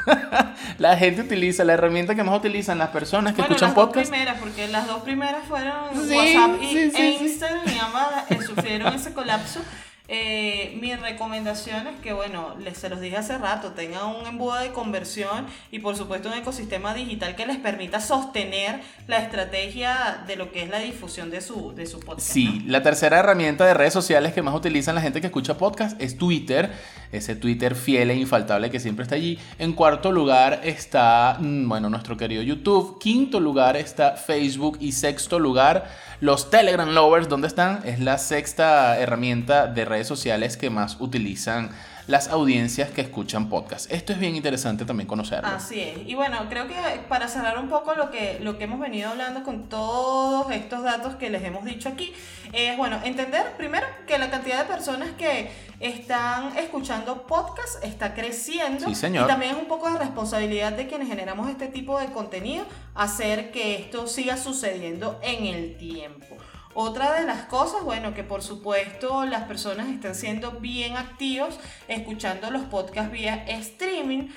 la 0.77 0.97
gente 0.97 1.21
utiliza 1.21 1.63
la 1.63 1.73
herramienta 1.73 2.15
que 2.15 2.23
más 2.23 2.37
utilizan 2.37 2.77
las 2.77 2.89
personas 2.89 3.33
que 3.33 3.41
escuchan 3.41 3.73
podcast. 3.73 4.09
Las 4.09 4.09
primeras, 4.09 4.39
porque 4.39 4.67
las 4.67 4.87
dos 4.87 5.01
primeras 5.03 5.45
fueron 5.45 5.85
WhatsApp 5.97 6.61
y, 6.61 6.77
e 6.77 7.17
Instagram 7.21 7.63
y 7.67 7.79
ambas 7.79 8.45
sufrieron 8.45 8.93
ese 8.93 9.13
colapso. 9.13 9.61
Eh, 10.07 10.77
mi 10.79 10.95
recomendación 10.95 11.87
es 11.87 11.99
que, 11.99 12.13
bueno, 12.13 12.55
les, 12.59 12.77
se 12.77 12.89
los 12.89 13.01
dije 13.01 13.17
hace 13.17 13.37
rato, 13.37 13.71
tengan 13.71 14.05
un 14.05 14.27
embudo 14.27 14.55
de 14.55 14.71
conversión 14.71 15.47
y 15.71 15.79
por 15.79 15.95
supuesto 15.95 16.29
un 16.29 16.35
ecosistema 16.35 16.93
digital 16.93 17.35
que 17.35 17.47
les 17.47 17.57
permita 17.57 17.99
sostener 17.99 18.81
la 19.07 19.17
estrategia 19.17 20.23
de 20.27 20.35
lo 20.35 20.51
que 20.51 20.61
es 20.63 20.69
la 20.69 20.79
difusión 20.79 21.31
de 21.31 21.41
su, 21.41 21.73
de 21.73 21.87
su 21.87 21.99
podcast. 21.99 22.27
Sí, 22.27 22.61
la 22.67 22.83
tercera 22.83 23.19
herramienta 23.19 23.65
de 23.65 23.73
redes 23.73 23.93
sociales 23.93 24.33
que 24.33 24.43
más 24.43 24.53
utilizan 24.53 24.93
la 24.93 25.01
gente 25.01 25.21
que 25.21 25.27
escucha 25.27 25.57
podcast 25.57 25.99
es 25.99 26.17
Twitter, 26.17 26.71
ese 27.11 27.35
Twitter 27.35 27.75
fiel 27.75 28.11
e 28.11 28.15
infaltable 28.15 28.69
que 28.69 28.79
siempre 28.79 29.03
está 29.03 29.15
allí. 29.15 29.39
En 29.57 29.73
cuarto 29.73 30.11
lugar 30.11 30.61
está, 30.63 31.37
mm, 31.39 31.67
bueno, 31.67 31.89
nuestro 31.89 32.15
querido 32.15 32.43
YouTube. 32.43 32.99
Quinto 32.99 33.39
lugar 33.39 33.75
está 33.75 34.11
Facebook 34.11 34.77
y 34.79 34.91
sexto 34.91 35.39
lugar 35.39 35.89
los 36.21 36.49
Telegram 36.49 36.89
Lovers, 36.89 37.27
¿dónde 37.27 37.47
están? 37.47 37.81
Es 37.83 37.99
la 37.99 38.17
sexta 38.17 38.97
herramienta 38.97 39.67
de 39.67 39.83
redes 39.83 39.94
sociales 40.03 40.57
que 40.57 40.69
más 40.69 40.97
utilizan 40.99 41.71
las 42.07 42.27
audiencias 42.27 42.91
que 42.91 43.01
escuchan 43.01 43.49
podcast. 43.49 43.91
Esto 43.91 44.13
es 44.13 44.19
bien 44.19 44.35
interesante 44.35 44.85
también 44.85 45.07
conocerlo. 45.07 45.47
Así 45.47 45.79
es. 45.79 45.97
Y 46.05 46.13
bueno, 46.13 46.37
creo 46.49 46.67
que 46.67 46.75
para 47.09 47.27
cerrar 47.27 47.57
un 47.57 47.67
poco 47.67 47.95
lo 47.95 48.11
que, 48.11 48.39
lo 48.41 48.57
que 48.57 48.65
hemos 48.65 48.79
venido 48.79 49.09
hablando 49.09 49.43
con 49.43 49.69
todos 49.69 50.51
estos 50.51 50.83
datos 50.83 51.15
que 51.15 51.29
les 51.29 51.43
hemos 51.43 51.65
dicho 51.65 51.89
aquí, 51.89 52.13
es 52.53 52.77
bueno, 52.77 52.99
entender 53.03 53.53
primero 53.57 53.87
que 54.05 54.17
la 54.17 54.29
cantidad 54.29 54.59
de 54.59 54.65
personas 54.65 55.09
que 55.17 55.49
están 55.79 56.55
escuchando 56.57 57.25
podcast 57.25 57.83
está 57.83 58.13
creciendo. 58.13 58.85
Sí, 58.85 58.95
señor. 58.95 59.25
Y 59.25 59.27
también 59.27 59.55
es 59.55 59.57
un 59.57 59.67
poco 59.67 59.91
de 59.91 59.97
responsabilidad 59.97 60.73
de 60.73 60.87
quienes 60.87 61.07
generamos 61.07 61.49
este 61.49 61.67
tipo 61.67 61.99
de 61.99 62.07
contenido 62.07 62.65
hacer 62.93 63.51
que 63.51 63.75
esto 63.75 64.07
siga 64.07 64.37
sucediendo 64.37 65.19
en 65.23 65.47
el 65.47 65.77
tiempo. 65.77 66.37
Otra 66.77 67.13
de 67.13 67.25
las 67.25 67.45
cosas, 67.45 67.85
bueno, 67.85 68.13
que 68.13 68.25
por 68.25 68.43
supuesto 68.43 69.25
las 69.25 69.43
personas 69.43 69.87
están 69.87 70.13
siendo 70.13 70.51
bien 70.59 70.97
activos 70.97 71.57
escuchando 71.87 72.51
los 72.51 72.63
podcasts 72.63 73.13
vía 73.13 73.45
streaming, 73.47 74.27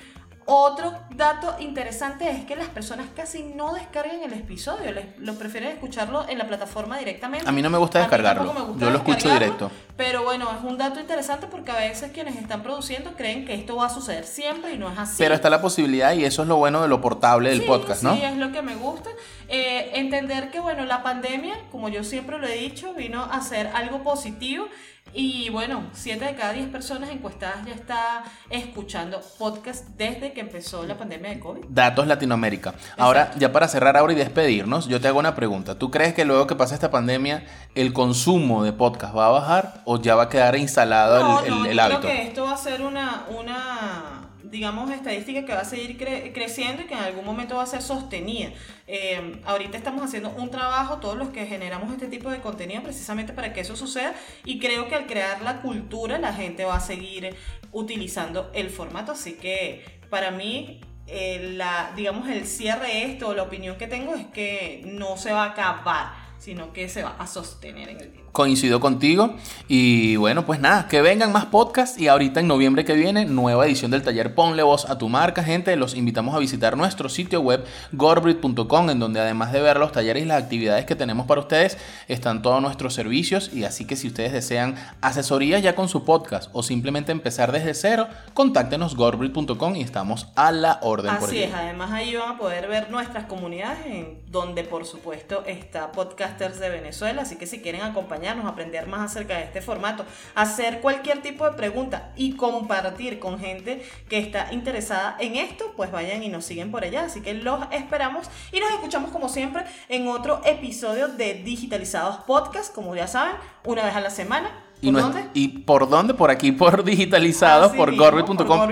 otro 0.49 0.93
dato 1.15 1.55
interesante 1.59 2.29
es 2.29 2.43
que 2.45 2.55
las 2.55 2.69
personas 2.69 3.05
casi 3.15 3.43
no 3.43 3.73
descargan 3.73 4.23
el 4.23 4.33
episodio, 4.33 4.91
les, 4.91 5.05
lo 5.19 5.35
prefieren 5.35 5.71
escucharlo 5.71 6.27
en 6.27 6.39
la 6.39 6.47
plataforma 6.47 6.97
directamente. 6.97 7.47
A 7.47 7.51
mí 7.51 7.61
no 7.61 7.69
me 7.69 7.77
gusta 7.77 7.99
descargarlo, 7.99 8.75
yo 8.77 8.89
lo 8.89 8.97
escucho 8.97 9.31
directo. 9.31 9.69
Pero 9.95 10.23
bueno, 10.23 10.49
es 10.57 10.63
un 10.63 10.77
dato 10.77 10.99
interesante 10.99 11.47
porque 11.47 11.71
a 11.71 11.75
veces 11.75 12.11
quienes 12.11 12.35
están 12.35 12.63
produciendo 12.63 13.11
creen 13.15 13.45
que 13.45 13.53
esto 13.53 13.75
va 13.75 13.85
a 13.85 13.89
suceder 13.89 14.25
siempre 14.25 14.73
y 14.73 14.77
no 14.77 14.91
es 14.91 14.97
así. 14.97 15.15
Pero 15.19 15.35
está 15.35 15.49
la 15.49 15.61
posibilidad 15.61 16.13
y 16.13 16.25
eso 16.25 16.41
es 16.41 16.47
lo 16.47 16.55
bueno 16.55 16.81
de 16.81 16.87
lo 16.87 16.99
portable 16.99 17.49
del 17.49 17.63
podcast, 17.63 18.01
¿no? 18.01 18.15
Sí, 18.15 18.23
es 18.23 18.37
lo 18.37 18.51
que 18.51 18.61
me 18.61 18.75
gusta. 18.75 19.11
Eh, 19.49 19.91
entender 19.95 20.49
que 20.51 20.59
bueno, 20.59 20.85
la 20.85 21.03
pandemia, 21.03 21.55
como 21.71 21.89
yo 21.89 22.03
siempre 22.03 22.39
lo 22.39 22.47
he 22.47 22.55
dicho, 22.55 22.93
vino 22.93 23.23
a 23.23 23.41
ser 23.41 23.67
algo 23.75 24.01
positivo 24.03 24.67
y 25.13 25.49
bueno, 25.49 25.83
7 25.93 26.23
de 26.23 26.35
cada 26.35 26.53
10 26.53 26.69
personas 26.69 27.09
encuestadas 27.09 27.65
ya 27.65 27.73
está 27.73 28.23
escuchando 28.49 29.21
podcast 29.37 29.87
desde 29.97 30.33
que 30.33 30.41
empezó 30.41 30.85
la 30.85 30.97
pandemia 30.97 31.31
de 31.31 31.39
COVID. 31.39 31.65
Datos 31.69 32.07
Latinoamérica. 32.07 32.73
Ahora, 32.97 33.31
ya 33.37 33.51
para 33.51 33.67
cerrar 33.67 33.97
ahora 33.97 34.13
y 34.13 34.15
despedirnos, 34.15 34.87
yo 34.87 34.99
te 35.01 35.07
hago 35.07 35.19
una 35.19 35.35
pregunta. 35.35 35.77
¿Tú 35.77 35.91
crees 35.91 36.13
que 36.13 36.25
luego 36.25 36.47
que 36.47 36.55
pase 36.55 36.73
esta 36.73 36.91
pandemia, 36.91 37.45
el 37.75 37.93
consumo 37.93 38.63
de 38.63 38.73
podcast 38.73 39.15
va 39.15 39.27
a 39.27 39.31
bajar 39.31 39.81
o 39.85 39.99
ya 39.99 40.15
va 40.15 40.23
a 40.23 40.29
quedar 40.29 40.55
instalado 40.55 41.43
el, 41.43 41.65
el, 41.67 41.79
hábito? 41.79 42.01
Creo 42.01 42.13
que 42.13 42.27
esto 42.27 42.43
va 42.43 42.53
a 42.53 42.57
ser 42.57 42.81
una, 42.81 43.25
una 43.29 44.18
digamos, 44.49 44.91
estadística 44.91 45.45
que 45.45 45.53
va 45.53 45.61
a 45.61 45.65
seguir 45.65 45.97
creciendo 46.33 46.83
y 46.83 46.85
que 46.85 46.93
en 46.93 47.01
algún 47.01 47.25
momento 47.25 47.55
va 47.55 47.63
a 47.63 47.67
ser 47.67 47.81
sostenida. 47.81 48.51
Eh, 48.87 49.41
ahorita 49.45 49.77
estamos 49.77 50.03
haciendo 50.03 50.29
un 50.31 50.49
trabajo, 50.49 50.97
todos 50.97 51.17
los 51.17 51.29
que 51.29 51.45
generamos 51.45 51.91
este 51.91 52.07
tipo 52.07 52.29
de 52.29 52.41
contenido, 52.41 52.81
precisamente 52.81 53.33
para 53.33 53.53
que 53.53 53.61
eso 53.61 53.75
suceda, 53.75 54.13
y 54.45 54.59
creo 54.59 54.87
que 54.87 54.95
al 54.95 55.05
crear 55.05 55.41
la 55.41 55.61
cultura, 55.61 56.17
la 56.17 56.33
gente 56.33 56.65
va 56.65 56.75
a 56.75 56.79
seguir 56.79 57.35
utilizando 57.71 58.49
el 58.53 58.69
formato, 58.69 59.11
así 59.11 59.33
que 59.33 59.85
para 60.09 60.31
mí 60.31 60.81
eh, 61.07 61.53
la, 61.55 61.91
digamos, 61.95 62.29
el 62.29 62.45
cierre 62.45 62.87
de 62.87 63.03
esto, 63.05 63.33
la 63.33 63.43
opinión 63.43 63.77
que 63.77 63.87
tengo 63.87 64.13
es 64.15 64.27
que 64.27 64.83
no 64.85 65.17
se 65.17 65.31
va 65.31 65.43
a 65.43 65.49
acabar 65.51 66.13
sino 66.39 66.71
que 66.71 66.87
se 66.87 67.03
va 67.03 67.15
a 67.19 67.27
sostener 67.27 67.89
en 67.89 67.97
el 67.97 68.11
tiempo. 68.11 68.31
Coincido 68.31 68.79
contigo 68.79 69.35
y 69.67 70.15
bueno, 70.15 70.45
pues 70.45 70.59
nada, 70.59 70.87
que 70.87 71.01
vengan 71.01 71.31
más 71.31 71.45
podcasts 71.45 71.99
y 71.99 72.07
ahorita 72.07 72.39
en 72.39 72.47
noviembre 72.47 72.85
que 72.85 72.93
viene, 72.93 73.25
nueva 73.25 73.65
edición 73.65 73.91
del 73.91 74.03
taller 74.03 74.33
Ponle 74.35 74.63
voz 74.63 74.89
a 74.89 74.97
tu 74.97 75.09
marca, 75.09 75.43
gente, 75.43 75.75
los 75.75 75.95
invitamos 75.95 76.35
a 76.35 76.39
visitar 76.39 76.77
nuestro 76.77 77.09
sitio 77.09 77.41
web 77.41 77.65
gorbrit.com 77.91 78.89
en 78.89 78.99
donde 78.99 79.19
además 79.19 79.51
de 79.51 79.61
ver 79.61 79.77
los 79.77 79.91
talleres 79.91 80.23
y 80.23 80.25
las 80.25 80.41
actividades 80.41 80.85
que 80.85 80.95
tenemos 80.95 81.25
para 81.25 81.41
ustedes, 81.41 81.77
están 82.07 82.41
todos 82.41 82.61
nuestros 82.61 82.93
servicios 82.93 83.51
y 83.53 83.65
así 83.65 83.85
que 83.85 83.95
si 83.95 84.07
ustedes 84.07 84.31
desean 84.31 84.75
asesoría 85.01 85.59
ya 85.59 85.75
con 85.75 85.89
su 85.89 86.05
podcast 86.05 86.49
o 86.53 86.63
simplemente 86.63 87.11
empezar 87.11 87.51
desde 87.51 87.73
cero, 87.73 88.07
contáctenos 88.33 88.95
gorbrit.com 88.95 89.75
y 89.75 89.81
estamos 89.81 90.27
a 90.35 90.51
la 90.51 90.79
orden. 90.83 91.11
Así 91.11 91.43
es, 91.43 91.53
además 91.53 91.91
ahí 91.91 92.15
van 92.15 92.35
a 92.35 92.37
poder 92.37 92.67
ver 92.67 92.89
nuestras 92.91 93.25
comunidades 93.25 93.85
en 93.85 94.21
donde 94.27 94.63
por 94.63 94.85
supuesto 94.85 95.43
está 95.45 95.91
podcast 95.91 96.28
de 96.37 96.69
Venezuela, 96.69 97.23
así 97.23 97.35
que 97.35 97.47
si 97.47 97.61
quieren 97.61 97.81
acompañarnos, 97.81 98.45
aprender 98.45 98.87
más 98.87 99.11
acerca 99.11 99.37
de 99.37 99.43
este 99.43 99.61
formato, 99.61 100.05
hacer 100.35 100.79
cualquier 100.81 101.21
tipo 101.21 101.45
de 101.45 101.55
pregunta 101.55 102.11
y 102.15 102.35
compartir 102.35 103.19
con 103.19 103.39
gente 103.39 103.83
que 104.07 104.19
está 104.19 104.47
interesada 104.51 105.17
en 105.19 105.35
esto, 105.35 105.73
pues 105.75 105.91
vayan 105.91 106.23
y 106.23 106.29
nos 106.29 106.45
siguen 106.45 106.71
por 106.71 106.83
allá. 106.83 107.05
Así 107.05 107.21
que 107.21 107.33
los 107.33 107.59
esperamos 107.71 108.27
y 108.51 108.59
nos 108.59 108.71
escuchamos 108.71 109.11
como 109.11 109.29
siempre 109.29 109.63
en 109.89 110.07
otro 110.07 110.41
episodio 110.45 111.07
de 111.07 111.35
Digitalizados 111.35 112.17
Podcast, 112.25 112.73
como 112.73 112.95
ya 112.95 113.07
saben, 113.07 113.35
una 113.65 113.83
vez 113.83 113.95
a 113.95 114.01
la 114.01 114.09
semana 114.09 114.68
¿Y, 114.81 114.91
dónde? 114.91 115.29
¿Y 115.33 115.47
por 115.59 115.89
dónde? 115.89 116.13
Por 116.13 116.31
aquí, 116.31 116.51
por 116.51 116.83
digitalizados, 116.85 117.73
por 117.73 117.95
gorbit.com 117.95 118.69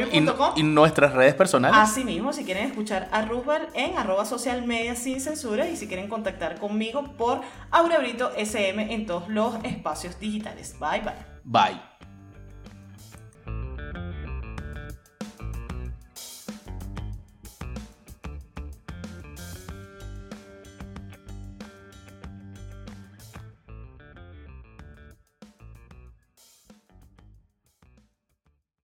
y, 0.56 0.64
nuestras 0.64 1.14
redes 1.14 1.36
personales. 1.36 1.78
Así 1.80 2.04
mismo, 2.04 2.34
si 2.34 2.44
quieren 2.44 2.68
escuchar 2.68 3.10
a 3.12 3.24
Rubal 3.24 3.68
en 3.74 3.98
arroba 3.98 4.26
social 4.26 4.66
media 4.66 4.96
sin 4.96 5.20
censura 5.20 5.68
y 5.70 5.76
si 5.76 5.88
quieren 5.88 6.08
contactar 6.08 6.60
conmigo 6.60 7.04
por 7.18 7.42
Aurebrito 7.72 8.32
SM 8.38 8.94
en 8.94 9.06
todos 9.06 9.28
los 9.28 9.56
espacios 9.64 10.20
digitales. 10.20 10.76
Bye, 10.80 11.02
bye. 11.02 11.14
Bye. 11.44 11.97